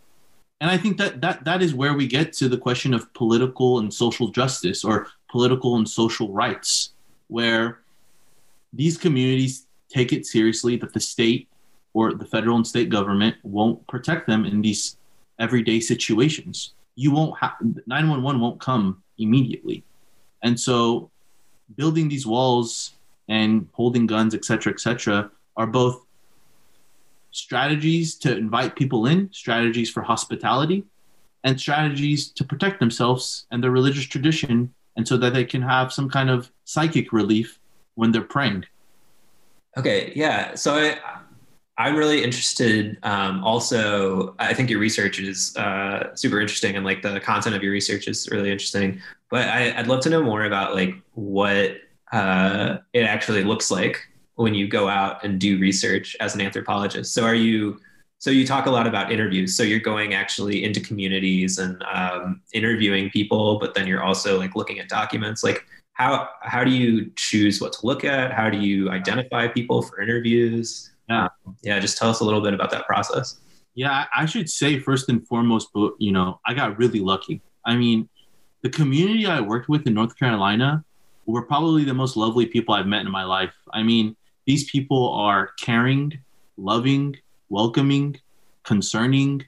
and 0.62 0.72
I 0.72 0.78
think 0.78 0.98
that 0.98 1.22
that 1.22 1.44
that 1.44 1.62
is 1.62 1.74
where 1.74 1.94
we 1.94 2.08
get 2.08 2.34
to 2.34 2.48
the 2.50 2.58
question 2.58 2.94
of 2.94 3.14
political 3.14 3.80
and 3.80 3.94
social 3.94 4.30
justice 4.30 4.84
or 4.84 5.08
political 5.30 5.76
and 5.76 5.88
social 5.88 6.32
rights, 6.32 6.94
where 7.28 7.82
these 8.72 8.98
communities 8.98 9.68
take 9.90 10.14
it 10.14 10.26
seriously 10.26 10.76
that 10.78 10.94
the 10.94 11.00
state 11.00 11.48
or 11.94 12.14
the 12.14 12.26
federal 12.26 12.56
and 12.56 12.66
state 12.66 12.90
government 12.90 13.36
won't 13.44 13.86
protect 13.88 14.28
them 14.28 14.46
in 14.46 14.62
these 14.62 14.98
everyday 15.40 15.80
situations. 15.80 16.74
You 16.96 17.12
won't 17.12 17.38
have 17.40 17.54
911 17.62 18.42
won't 18.42 18.60
come 18.60 19.04
immediately. 19.18 19.84
And 20.42 20.60
so 20.60 21.12
building 21.76 22.08
these 22.08 22.26
walls 22.26 22.95
and 23.28 23.68
holding 23.74 24.06
guns, 24.06 24.34
et 24.36 24.46
cetera, 24.46 24.72
et 24.72 24.80
cetera, 24.80 25.32
are 25.58 25.68
both 25.68 26.06
strategies 27.32 28.16
to 28.16 28.38
invite 28.38 28.76
people 28.76 29.08
in, 29.08 29.30
strategies 29.34 29.90
for 29.90 30.02
hospitality, 30.02 30.84
and 31.44 31.60
strategies 31.60 32.30
to 32.30 32.44
protect 32.44 32.80
themselves 32.80 33.46
and 33.52 33.64
their 33.64 33.72
religious 33.72 34.06
tradition, 34.06 34.74
and 34.96 35.08
so 35.08 35.18
that 35.18 35.34
they 35.34 35.44
can 35.44 35.62
have 35.62 35.92
some 35.92 36.10
kind 36.10 36.30
of 36.30 36.50
psychic 36.64 37.12
relief 37.12 37.60
when 37.96 38.12
they're 38.12 38.22
praying. 38.22 38.66
Okay, 39.78 40.14
yeah. 40.16 40.56
So 40.56 40.76
I, 40.76 40.98
I'm 41.78 41.96
really 41.96 42.24
interested. 42.24 42.98
Um, 43.04 43.44
also, 43.44 44.34
I 44.40 44.54
think 44.54 44.70
your 44.70 44.80
research 44.80 45.20
is 45.20 45.56
uh, 45.58 46.16
super 46.16 46.40
interesting, 46.40 46.78
and 46.78 46.86
like 46.86 47.02
the 47.02 47.20
content 47.20 47.56
of 47.56 47.62
your 47.62 47.74
research 47.74 48.08
is 48.08 48.30
really 48.32 48.52
interesting. 48.52 49.02
But 49.30 49.50
I, 49.50 49.76
would 49.78 49.88
love 49.88 50.00
to 50.02 50.10
know 50.10 50.24
more 50.24 50.46
about 50.46 50.74
like 50.74 50.96
what 51.16 51.82
uh, 52.12 52.78
it 52.94 53.04
actually 53.04 53.44
looks 53.44 53.72
like 53.72 54.00
when 54.36 54.54
you 54.54 54.68
go 54.68 54.88
out 54.88 55.24
and 55.24 55.40
do 55.40 55.60
research 55.60 56.16
as 56.20 56.36
an 56.36 56.42
anthropologist. 56.42 57.14
So 57.14 57.24
are 57.24 57.36
you? 57.36 57.80
So 58.18 58.32
you 58.32 58.48
talk 58.48 58.66
a 58.66 58.72
lot 58.72 58.88
about 58.88 59.12
interviews. 59.12 59.56
So 59.56 59.64
you're 59.64 59.80
going 59.80 60.14
actually 60.14 60.64
into 60.64 60.80
communities 60.80 61.58
and 61.60 61.84
um, 61.84 62.42
interviewing 62.54 63.10
people, 63.10 63.60
but 63.60 63.74
then 63.74 63.88
you're 63.88 64.02
also 64.02 64.40
like 64.40 64.56
looking 64.56 64.80
at 64.80 64.88
documents. 64.88 65.44
Like 65.44 65.66
how 65.94 66.30
how 66.42 66.64
do 66.64 66.72
you 66.72 67.12
choose 67.16 67.60
what 67.60 67.74
to 67.74 67.86
look 67.86 68.04
at? 68.04 68.32
How 68.32 68.50
do 68.50 68.58
you 68.58 68.90
identify 68.90 69.48
people 69.48 69.82
for 69.82 70.02
interviews? 70.02 70.92
Yeah, 71.10 71.28
yeah. 71.62 71.80
Just 71.80 71.98
tell 71.98 72.10
us 72.10 72.20
a 72.20 72.24
little 72.24 72.42
bit 72.42 72.54
about 72.54 72.72
that 72.72 72.86
process. 72.86 73.40
Yeah, 73.76 74.06
I 74.16 74.26
should 74.26 74.50
say 74.50 74.80
first 74.80 75.10
and 75.10 75.28
foremost, 75.28 75.70
but 75.74 75.94
you 76.00 76.12
know, 76.12 76.40
I 76.46 76.54
got 76.54 76.78
really 76.78 77.02
lucky. 77.02 77.42
I 77.66 77.76
mean, 77.76 78.08
the 78.62 78.70
community 78.70 79.26
I 79.26 79.42
worked 79.42 79.68
with 79.68 79.86
in 79.88 79.94
North 79.94 80.18
Carolina 80.18 80.85
were 81.26 81.42
probably 81.42 81.84
the 81.84 81.94
most 81.94 82.16
lovely 82.16 82.46
people 82.46 82.76
I've 82.76 82.88
met 82.88 83.06
in 83.06 83.12
my 83.12 83.24
life. 83.24 83.54
I 83.74 83.84
mean, 83.84 84.16
these 84.46 84.70
people 84.70 85.14
are 85.14 85.50
caring, 85.60 86.20
loving, 86.58 87.18
welcoming, 87.50 88.18
concerning, 88.64 89.46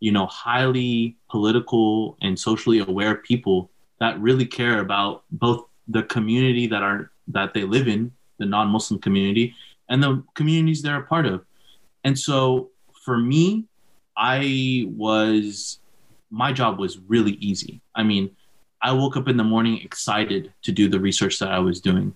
you 0.00 0.12
know, 0.12 0.26
highly 0.26 1.16
political 1.30 2.16
and 2.20 2.38
socially 2.38 2.80
aware 2.80 3.16
people 3.16 3.70
that 4.00 4.20
really 4.20 4.46
care 4.46 4.80
about 4.80 5.24
both 5.30 5.64
the 5.88 6.02
community 6.02 6.66
that 6.66 6.82
are 6.82 7.10
that 7.28 7.54
they 7.54 7.64
live 7.64 7.88
in, 7.88 8.12
the 8.38 8.44
non-Muslim 8.44 9.00
community, 9.00 9.54
and 9.88 10.02
the 10.02 10.22
communities 10.34 10.82
they're 10.82 11.00
a 11.00 11.06
part 11.06 11.26
of. 11.26 11.44
And 12.04 12.18
so 12.18 12.70
for 13.04 13.16
me, 13.16 13.64
I 14.16 14.86
was 14.88 15.78
my 16.30 16.52
job 16.52 16.78
was 16.78 16.98
really 16.98 17.32
easy. 17.32 17.80
I 17.94 18.02
mean, 18.02 18.30
I 18.84 18.92
woke 18.92 19.16
up 19.16 19.28
in 19.28 19.36
the 19.36 19.44
morning 19.44 19.80
excited 19.82 20.52
to 20.62 20.70
do 20.70 20.88
the 20.88 21.00
research 21.00 21.40
that 21.40 21.50
I 21.50 21.58
was 21.58 21.80
doing 21.80 22.14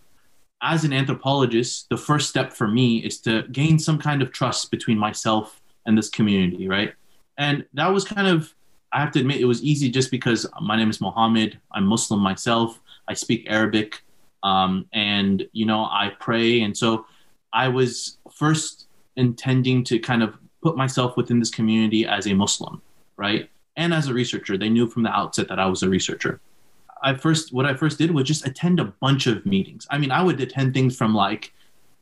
as 0.63 0.85
an 0.85 0.93
anthropologist, 0.93 1.89
the 1.89 1.97
first 1.97 2.29
step 2.29 2.53
for 2.53 2.67
me 2.67 2.99
is 2.99 3.21
to 3.21 3.43
gain 3.53 3.79
some 3.79 3.99
kind 3.99 4.23
of 4.23 4.33
trust 4.33 4.71
between 4.71 4.99
myself 4.99 5.61
and 5.87 5.97
this 5.97 6.09
community, 6.09 6.69
right? 6.69 6.93
And 7.37 7.65
that 7.75 7.89
was 7.89 8.05
kind 8.05 8.27
of, 8.27 8.53
I 8.93 9.01
have 9.01 9.13
to 9.13 9.21
admit, 9.21 9.41
it 9.41 9.45
was 9.45 9.63
easy 9.63 9.89
just 9.89 10.11
because 10.11 10.47
my 10.61 10.77
name 10.77 10.91
is 10.91 10.99
Mohamad. 10.99 11.59
I'm 11.73 11.87
Muslim 11.87 12.21
myself. 12.21 12.81
I 13.07 13.15
speak 13.15 13.47
Arabic, 13.49 14.03
um, 14.43 14.87
and 14.93 15.47
you 15.53 15.65
know 15.67 15.85
I 15.85 16.13
pray, 16.21 16.61
and 16.61 16.77
so 16.77 17.07
I 17.53 17.69
was 17.69 18.19
first 18.33 18.87
intending 19.17 19.83
to 19.85 19.99
kind 19.99 20.23
of 20.23 20.37
put 20.63 20.77
myself 20.77 21.17
within 21.17 21.39
this 21.39 21.51
community 21.51 22.07
as 22.07 22.27
a 22.27 22.35
Muslim, 22.35 22.83
right? 23.17 23.49
And 23.77 23.95
as 23.95 24.09
a 24.09 24.15
researcher, 24.15 24.59
they 24.59 24.69
knew 24.69 24.89
from 24.89 25.05
the 25.05 25.11
outset 25.11 25.49
that 25.49 25.59
I 25.59 25.67
was 25.67 25.83
a 25.83 25.89
researcher. 25.89 26.41
I 27.03 27.15
first 27.15 27.53
what 27.53 27.67
I 27.67 27.75
first 27.75 27.99
did 27.99 28.11
was 28.11 28.27
just 28.27 28.47
attend 28.47 28.81
a 28.81 28.87
bunch 28.87 29.27
of 29.27 29.45
meetings. 29.47 29.87
I 29.91 29.99
mean, 29.99 30.11
I 30.11 30.23
would 30.23 30.41
attend 30.41 30.75
things 30.75 30.97
from 30.97 31.15
like 31.15 31.53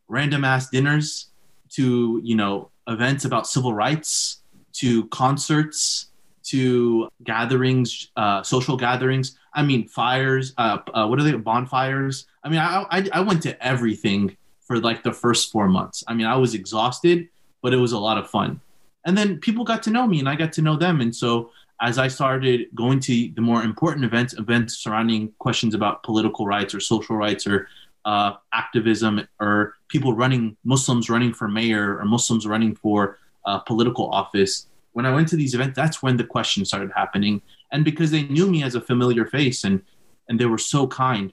random 0.09 0.45
ass 0.45 0.71
dinners 0.71 1.29
to 1.71 2.21
you 2.23 2.37
know 2.37 2.71
events 2.87 3.25
about 3.25 3.47
civil 3.47 3.75
rights 3.75 4.43
to 4.75 5.07
concerts 5.07 6.07
to 6.45 7.09
gatherings, 7.25 8.11
uh, 8.17 8.43
social 8.43 8.77
gatherings. 8.77 9.37
I 9.53 9.63
mean, 9.63 9.89
fires. 9.89 10.53
Uh, 10.57 10.79
uh, 10.95 11.07
what 11.07 11.19
are 11.19 11.25
they? 11.25 11.33
Bonfires. 11.33 12.27
I 12.45 12.49
mean, 12.49 12.61
I, 12.61 12.85
I 12.91 13.09
I 13.13 13.21
went 13.21 13.43
to 13.43 13.67
everything 13.67 14.37
for 14.61 14.79
like 14.79 15.03
the 15.03 15.13
first 15.13 15.51
four 15.51 15.69
months. 15.69 16.05
I 16.07 16.15
mean, 16.15 16.27
I 16.27 16.37
was 16.37 16.55
exhausted, 16.55 17.29
but 17.63 17.73
it 17.73 17.79
was 17.79 17.93
a 17.93 17.99
lot 17.99 18.19
of 18.19 18.31
fun. 18.31 18.61
And 19.05 19.17
then 19.17 19.39
people 19.39 19.65
got 19.65 19.83
to 19.85 19.91
know 19.91 20.07
me, 20.07 20.19
and 20.19 20.29
I 20.29 20.37
got 20.37 20.53
to 20.55 20.63
know 20.63 20.77
them, 20.77 21.01
and 21.01 21.15
so 21.15 21.51
as 21.81 21.99
I 21.99 22.09
started 22.09 22.69
going 22.75 23.01
to 23.01 23.31
the 23.35 23.43
more 23.43 23.63
important 23.63 24.05
events, 24.05 24.35
events 24.35 24.79
surrounding 24.79 25.33
questions 25.39 25.75
about 25.75 26.03
political 26.03 26.47
rights 26.47 26.75
or 26.75 26.81
social 26.81 27.17
rights 27.17 27.47
or 27.47 27.69
uh, 28.05 28.35
activism 28.53 29.27
or 29.41 29.75
people 29.89 30.15
running, 30.15 30.57
Muslims 30.65 31.11
running 31.11 31.35
for 31.35 31.49
mayor 31.49 31.99
or 31.99 32.05
Muslims 32.05 32.47
running 32.47 32.75
for 32.75 33.19
uh, 33.45 33.59
political 33.59 34.09
office, 34.11 34.67
when 34.93 35.05
I 35.05 35.13
went 35.13 35.29
to 35.29 35.37
these 35.37 35.55
events, 35.55 35.77
that's 35.77 36.03
when 36.03 36.17
the 36.17 36.25
questions 36.25 36.69
started 36.69 36.91
happening. 36.95 37.43
And 37.71 37.85
because 37.85 38.11
they 38.11 38.23
knew 38.23 38.47
me 38.47 38.63
as 38.63 38.75
a 38.75 38.81
familiar 38.81 39.27
face 39.27 39.65
and 39.65 39.83
and 40.29 40.41
they 40.41 40.47
were 40.47 40.59
so 40.59 40.87
kind, 40.87 41.33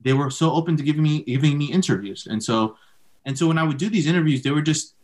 they 0.00 0.12
were 0.12 0.30
so 0.30 0.52
open 0.52 0.76
to 0.76 0.82
giving 0.82 1.02
me 1.02 1.22
giving 1.24 1.58
me 1.58 1.72
interviews. 1.72 2.28
And 2.30 2.40
so 2.42 2.76
and 3.26 3.36
so 3.36 3.48
when 3.48 3.58
I 3.58 3.64
would 3.64 3.78
do 3.78 3.88
these 3.88 4.06
interviews, 4.06 4.42
they 4.42 4.52
were 4.52 4.62
just 4.62 4.94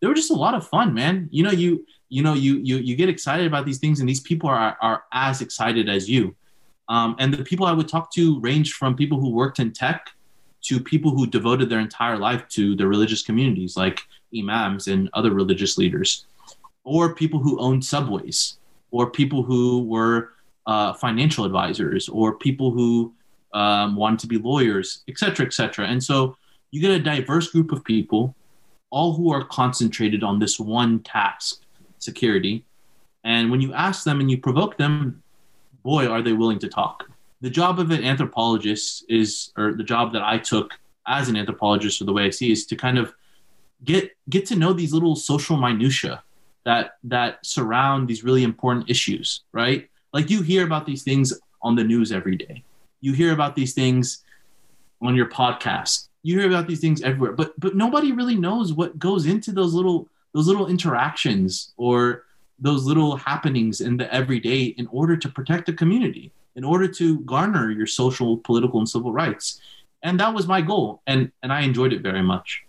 they 0.00 0.06
were 0.06 0.14
just 0.14 0.30
a 0.30 0.34
lot 0.34 0.54
of 0.54 0.66
fun, 0.66 0.94
man. 0.94 1.28
You 1.30 1.44
know, 1.44 1.50
you 1.50 1.84
you 2.10 2.22
know 2.22 2.34
you 2.34 2.56
you 2.58 2.76
you 2.76 2.94
get 2.96 3.08
excited 3.08 3.46
about 3.46 3.64
these 3.64 3.78
things 3.78 4.00
and 4.00 4.08
these 4.08 4.20
people 4.20 4.50
are 4.50 4.76
are 4.82 5.04
as 5.12 5.40
excited 5.40 5.88
as 5.88 6.10
you 6.10 6.34
um, 6.88 7.16
and 7.18 7.32
the 7.32 7.42
people 7.42 7.64
i 7.64 7.72
would 7.72 7.88
talk 7.88 8.12
to 8.12 8.38
range 8.40 8.74
from 8.74 8.94
people 8.94 9.18
who 9.18 9.30
worked 9.30 9.60
in 9.60 9.72
tech 9.72 10.10
to 10.60 10.78
people 10.78 11.12
who 11.12 11.26
devoted 11.26 11.70
their 11.70 11.80
entire 11.80 12.18
life 12.18 12.46
to 12.48 12.76
their 12.76 12.88
religious 12.88 13.22
communities 13.22 13.76
like 13.76 14.00
imams 14.38 14.88
and 14.88 15.08
other 15.14 15.32
religious 15.32 15.78
leaders 15.78 16.26
or 16.84 17.14
people 17.14 17.38
who 17.40 17.58
owned 17.58 17.84
subways 17.84 18.58
or 18.90 19.10
people 19.10 19.42
who 19.42 19.84
were 19.84 20.30
uh, 20.66 20.92
financial 20.92 21.44
advisors 21.44 22.08
or 22.08 22.36
people 22.36 22.70
who 22.70 23.12
um, 23.54 23.96
wanted 23.96 24.18
to 24.18 24.26
be 24.26 24.36
lawyers 24.36 25.02
et 25.08 25.16
cetera 25.16 25.46
et 25.46 25.52
cetera 25.52 25.86
and 25.86 26.02
so 26.02 26.36
you 26.72 26.80
get 26.80 26.90
a 26.90 26.98
diverse 26.98 27.50
group 27.50 27.72
of 27.72 27.84
people 27.84 28.34
all 28.90 29.14
who 29.14 29.32
are 29.32 29.44
concentrated 29.44 30.22
on 30.22 30.38
this 30.38 30.58
one 30.58 31.00
task 31.00 31.62
security. 31.98 32.64
And 33.24 33.50
when 33.50 33.60
you 33.60 33.72
ask 33.72 34.04
them 34.04 34.20
and 34.20 34.30
you 34.30 34.38
provoke 34.38 34.76
them, 34.76 35.22
boy, 35.82 36.06
are 36.06 36.22
they 36.22 36.32
willing 36.32 36.58
to 36.60 36.68
talk. 36.68 37.08
The 37.40 37.50
job 37.50 37.78
of 37.78 37.90
an 37.90 38.04
anthropologist 38.04 39.04
is, 39.08 39.52
or 39.56 39.72
the 39.72 39.84
job 39.84 40.12
that 40.12 40.22
I 40.22 40.38
took 40.38 40.74
as 41.06 41.28
an 41.28 41.36
anthropologist, 41.36 42.02
or 42.02 42.04
the 42.04 42.12
way 42.12 42.24
I 42.24 42.30
see, 42.30 42.52
is 42.52 42.66
to 42.66 42.76
kind 42.76 42.98
of 42.98 43.14
get 43.84 44.12
get 44.28 44.44
to 44.46 44.56
know 44.56 44.72
these 44.74 44.92
little 44.92 45.16
social 45.16 45.56
minutia 45.56 46.22
that 46.64 46.96
that 47.04 47.44
surround 47.44 48.08
these 48.08 48.22
really 48.22 48.44
important 48.44 48.90
issues, 48.90 49.42
right? 49.52 49.88
Like 50.12 50.28
you 50.28 50.42
hear 50.42 50.64
about 50.64 50.86
these 50.86 51.02
things 51.02 51.32
on 51.62 51.76
the 51.76 51.84
news 51.84 52.12
every 52.12 52.36
day. 52.36 52.62
You 53.00 53.12
hear 53.12 53.32
about 53.32 53.56
these 53.56 53.72
things 53.72 54.22
on 55.00 55.16
your 55.16 55.30
podcast. 55.30 56.08
You 56.22 56.38
hear 56.38 56.48
about 56.48 56.66
these 56.66 56.80
things 56.80 57.02
everywhere, 57.02 57.32
but 57.32 57.58
but 57.58 57.74
nobody 57.74 58.12
really 58.12 58.36
knows 58.36 58.72
what 58.72 58.98
goes 58.98 59.26
into 59.26 59.52
those 59.52 59.74
little 59.74 60.08
those 60.34 60.46
little 60.46 60.66
interactions 60.68 61.72
or 61.76 62.24
those 62.60 62.84
little 62.84 63.16
happenings 63.16 63.80
in 63.80 63.96
the 63.96 64.12
everyday 64.12 64.64
in 64.64 64.86
order 64.88 65.16
to 65.16 65.28
protect 65.28 65.66
the 65.66 65.72
community, 65.72 66.30
in 66.56 66.64
order 66.64 66.86
to 66.86 67.20
garner 67.20 67.70
your 67.70 67.86
social, 67.86 68.36
political, 68.38 68.78
and 68.78 68.88
civil 68.88 69.12
rights. 69.12 69.60
And 70.02 70.20
that 70.20 70.32
was 70.34 70.46
my 70.46 70.60
goal. 70.60 71.02
And, 71.06 71.32
and 71.42 71.52
I 71.52 71.62
enjoyed 71.62 71.92
it 71.92 72.02
very 72.02 72.22
much. 72.22 72.64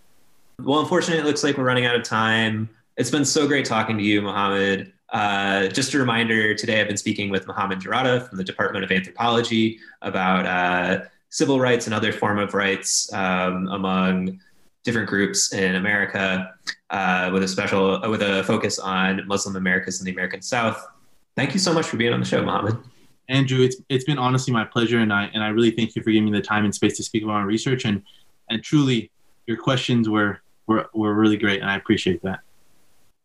Well, 0.59 0.79
unfortunately, 0.79 1.21
it 1.21 1.25
looks 1.25 1.43
like 1.43 1.57
we're 1.57 1.65
running 1.65 1.85
out 1.85 1.95
of 1.95 2.03
time. 2.03 2.69
It's 2.97 3.09
been 3.09 3.25
so 3.25 3.47
great 3.47 3.65
talking 3.65 3.97
to 3.97 4.03
you, 4.03 4.21
Mohamad. 4.21 4.91
Uh, 5.09 5.67
just 5.67 5.93
a 5.93 5.99
reminder 5.99 6.55
today 6.55 6.79
I've 6.79 6.87
been 6.87 6.97
speaking 6.97 7.29
with 7.29 7.45
Mohamad 7.45 7.81
Jarada 7.81 8.27
from 8.27 8.37
the 8.37 8.43
Department 8.43 8.85
of 8.85 8.91
Anthropology 8.91 9.79
about 10.01 10.45
uh, 10.45 11.05
civil 11.31 11.59
rights 11.59 11.87
and 11.87 11.95
other 11.95 12.11
form 12.11 12.37
of 12.37 12.53
rights 12.53 13.11
um, 13.13 13.67
among 13.69 14.39
different 14.83 15.09
groups 15.09 15.53
in 15.53 15.75
America 15.75 16.53
uh, 16.89 17.29
with 17.33 17.41
a 17.41 17.47
special 17.47 18.03
uh, 18.03 18.09
with 18.09 18.21
a 18.21 18.43
focus 18.43 18.77
on 18.77 19.25
Muslim 19.25 19.55
Americas 19.55 19.99
and 19.99 20.07
the 20.07 20.11
American 20.11 20.41
South. 20.41 20.87
Thank 21.35 21.53
you 21.53 21.59
so 21.59 21.73
much 21.73 21.87
for 21.87 21.97
being 21.97 22.13
on 22.13 22.19
the 22.19 22.25
show, 22.25 22.43
Mohamad. 22.43 22.83
Andrew, 23.29 23.63
it's 23.63 23.77
it's 23.89 24.03
been 24.03 24.17
honestly 24.17 24.53
my 24.53 24.65
pleasure, 24.65 24.99
and 24.99 25.11
I 25.11 25.31
and 25.33 25.41
I 25.41 25.47
really 25.47 25.71
thank 25.71 25.95
you 25.95 26.03
for 26.03 26.11
giving 26.11 26.25
me 26.25 26.37
the 26.37 26.45
time 26.45 26.65
and 26.65 26.75
space 26.75 26.97
to 26.97 27.03
speak 27.03 27.23
about 27.23 27.33
my 27.33 27.43
research, 27.43 27.85
and 27.85 28.03
and 28.49 28.61
truly, 28.61 29.09
your 29.47 29.57
questions 29.57 30.09
were 30.09 30.41
were 30.67 30.89
were 30.93 31.13
really 31.13 31.37
great, 31.37 31.61
and 31.61 31.69
I 31.69 31.77
appreciate 31.77 32.21
that. 32.23 32.41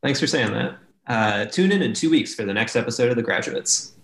Thanks 0.02 0.20
for 0.20 0.28
saying 0.28 0.52
that. 0.52 0.78
Uh, 1.08 1.44
tune 1.46 1.72
in 1.72 1.82
in 1.82 1.92
two 1.92 2.10
weeks 2.10 2.34
for 2.34 2.44
the 2.44 2.54
next 2.54 2.76
episode 2.76 3.10
of 3.10 3.16
The 3.16 3.22
Graduates. 3.22 3.95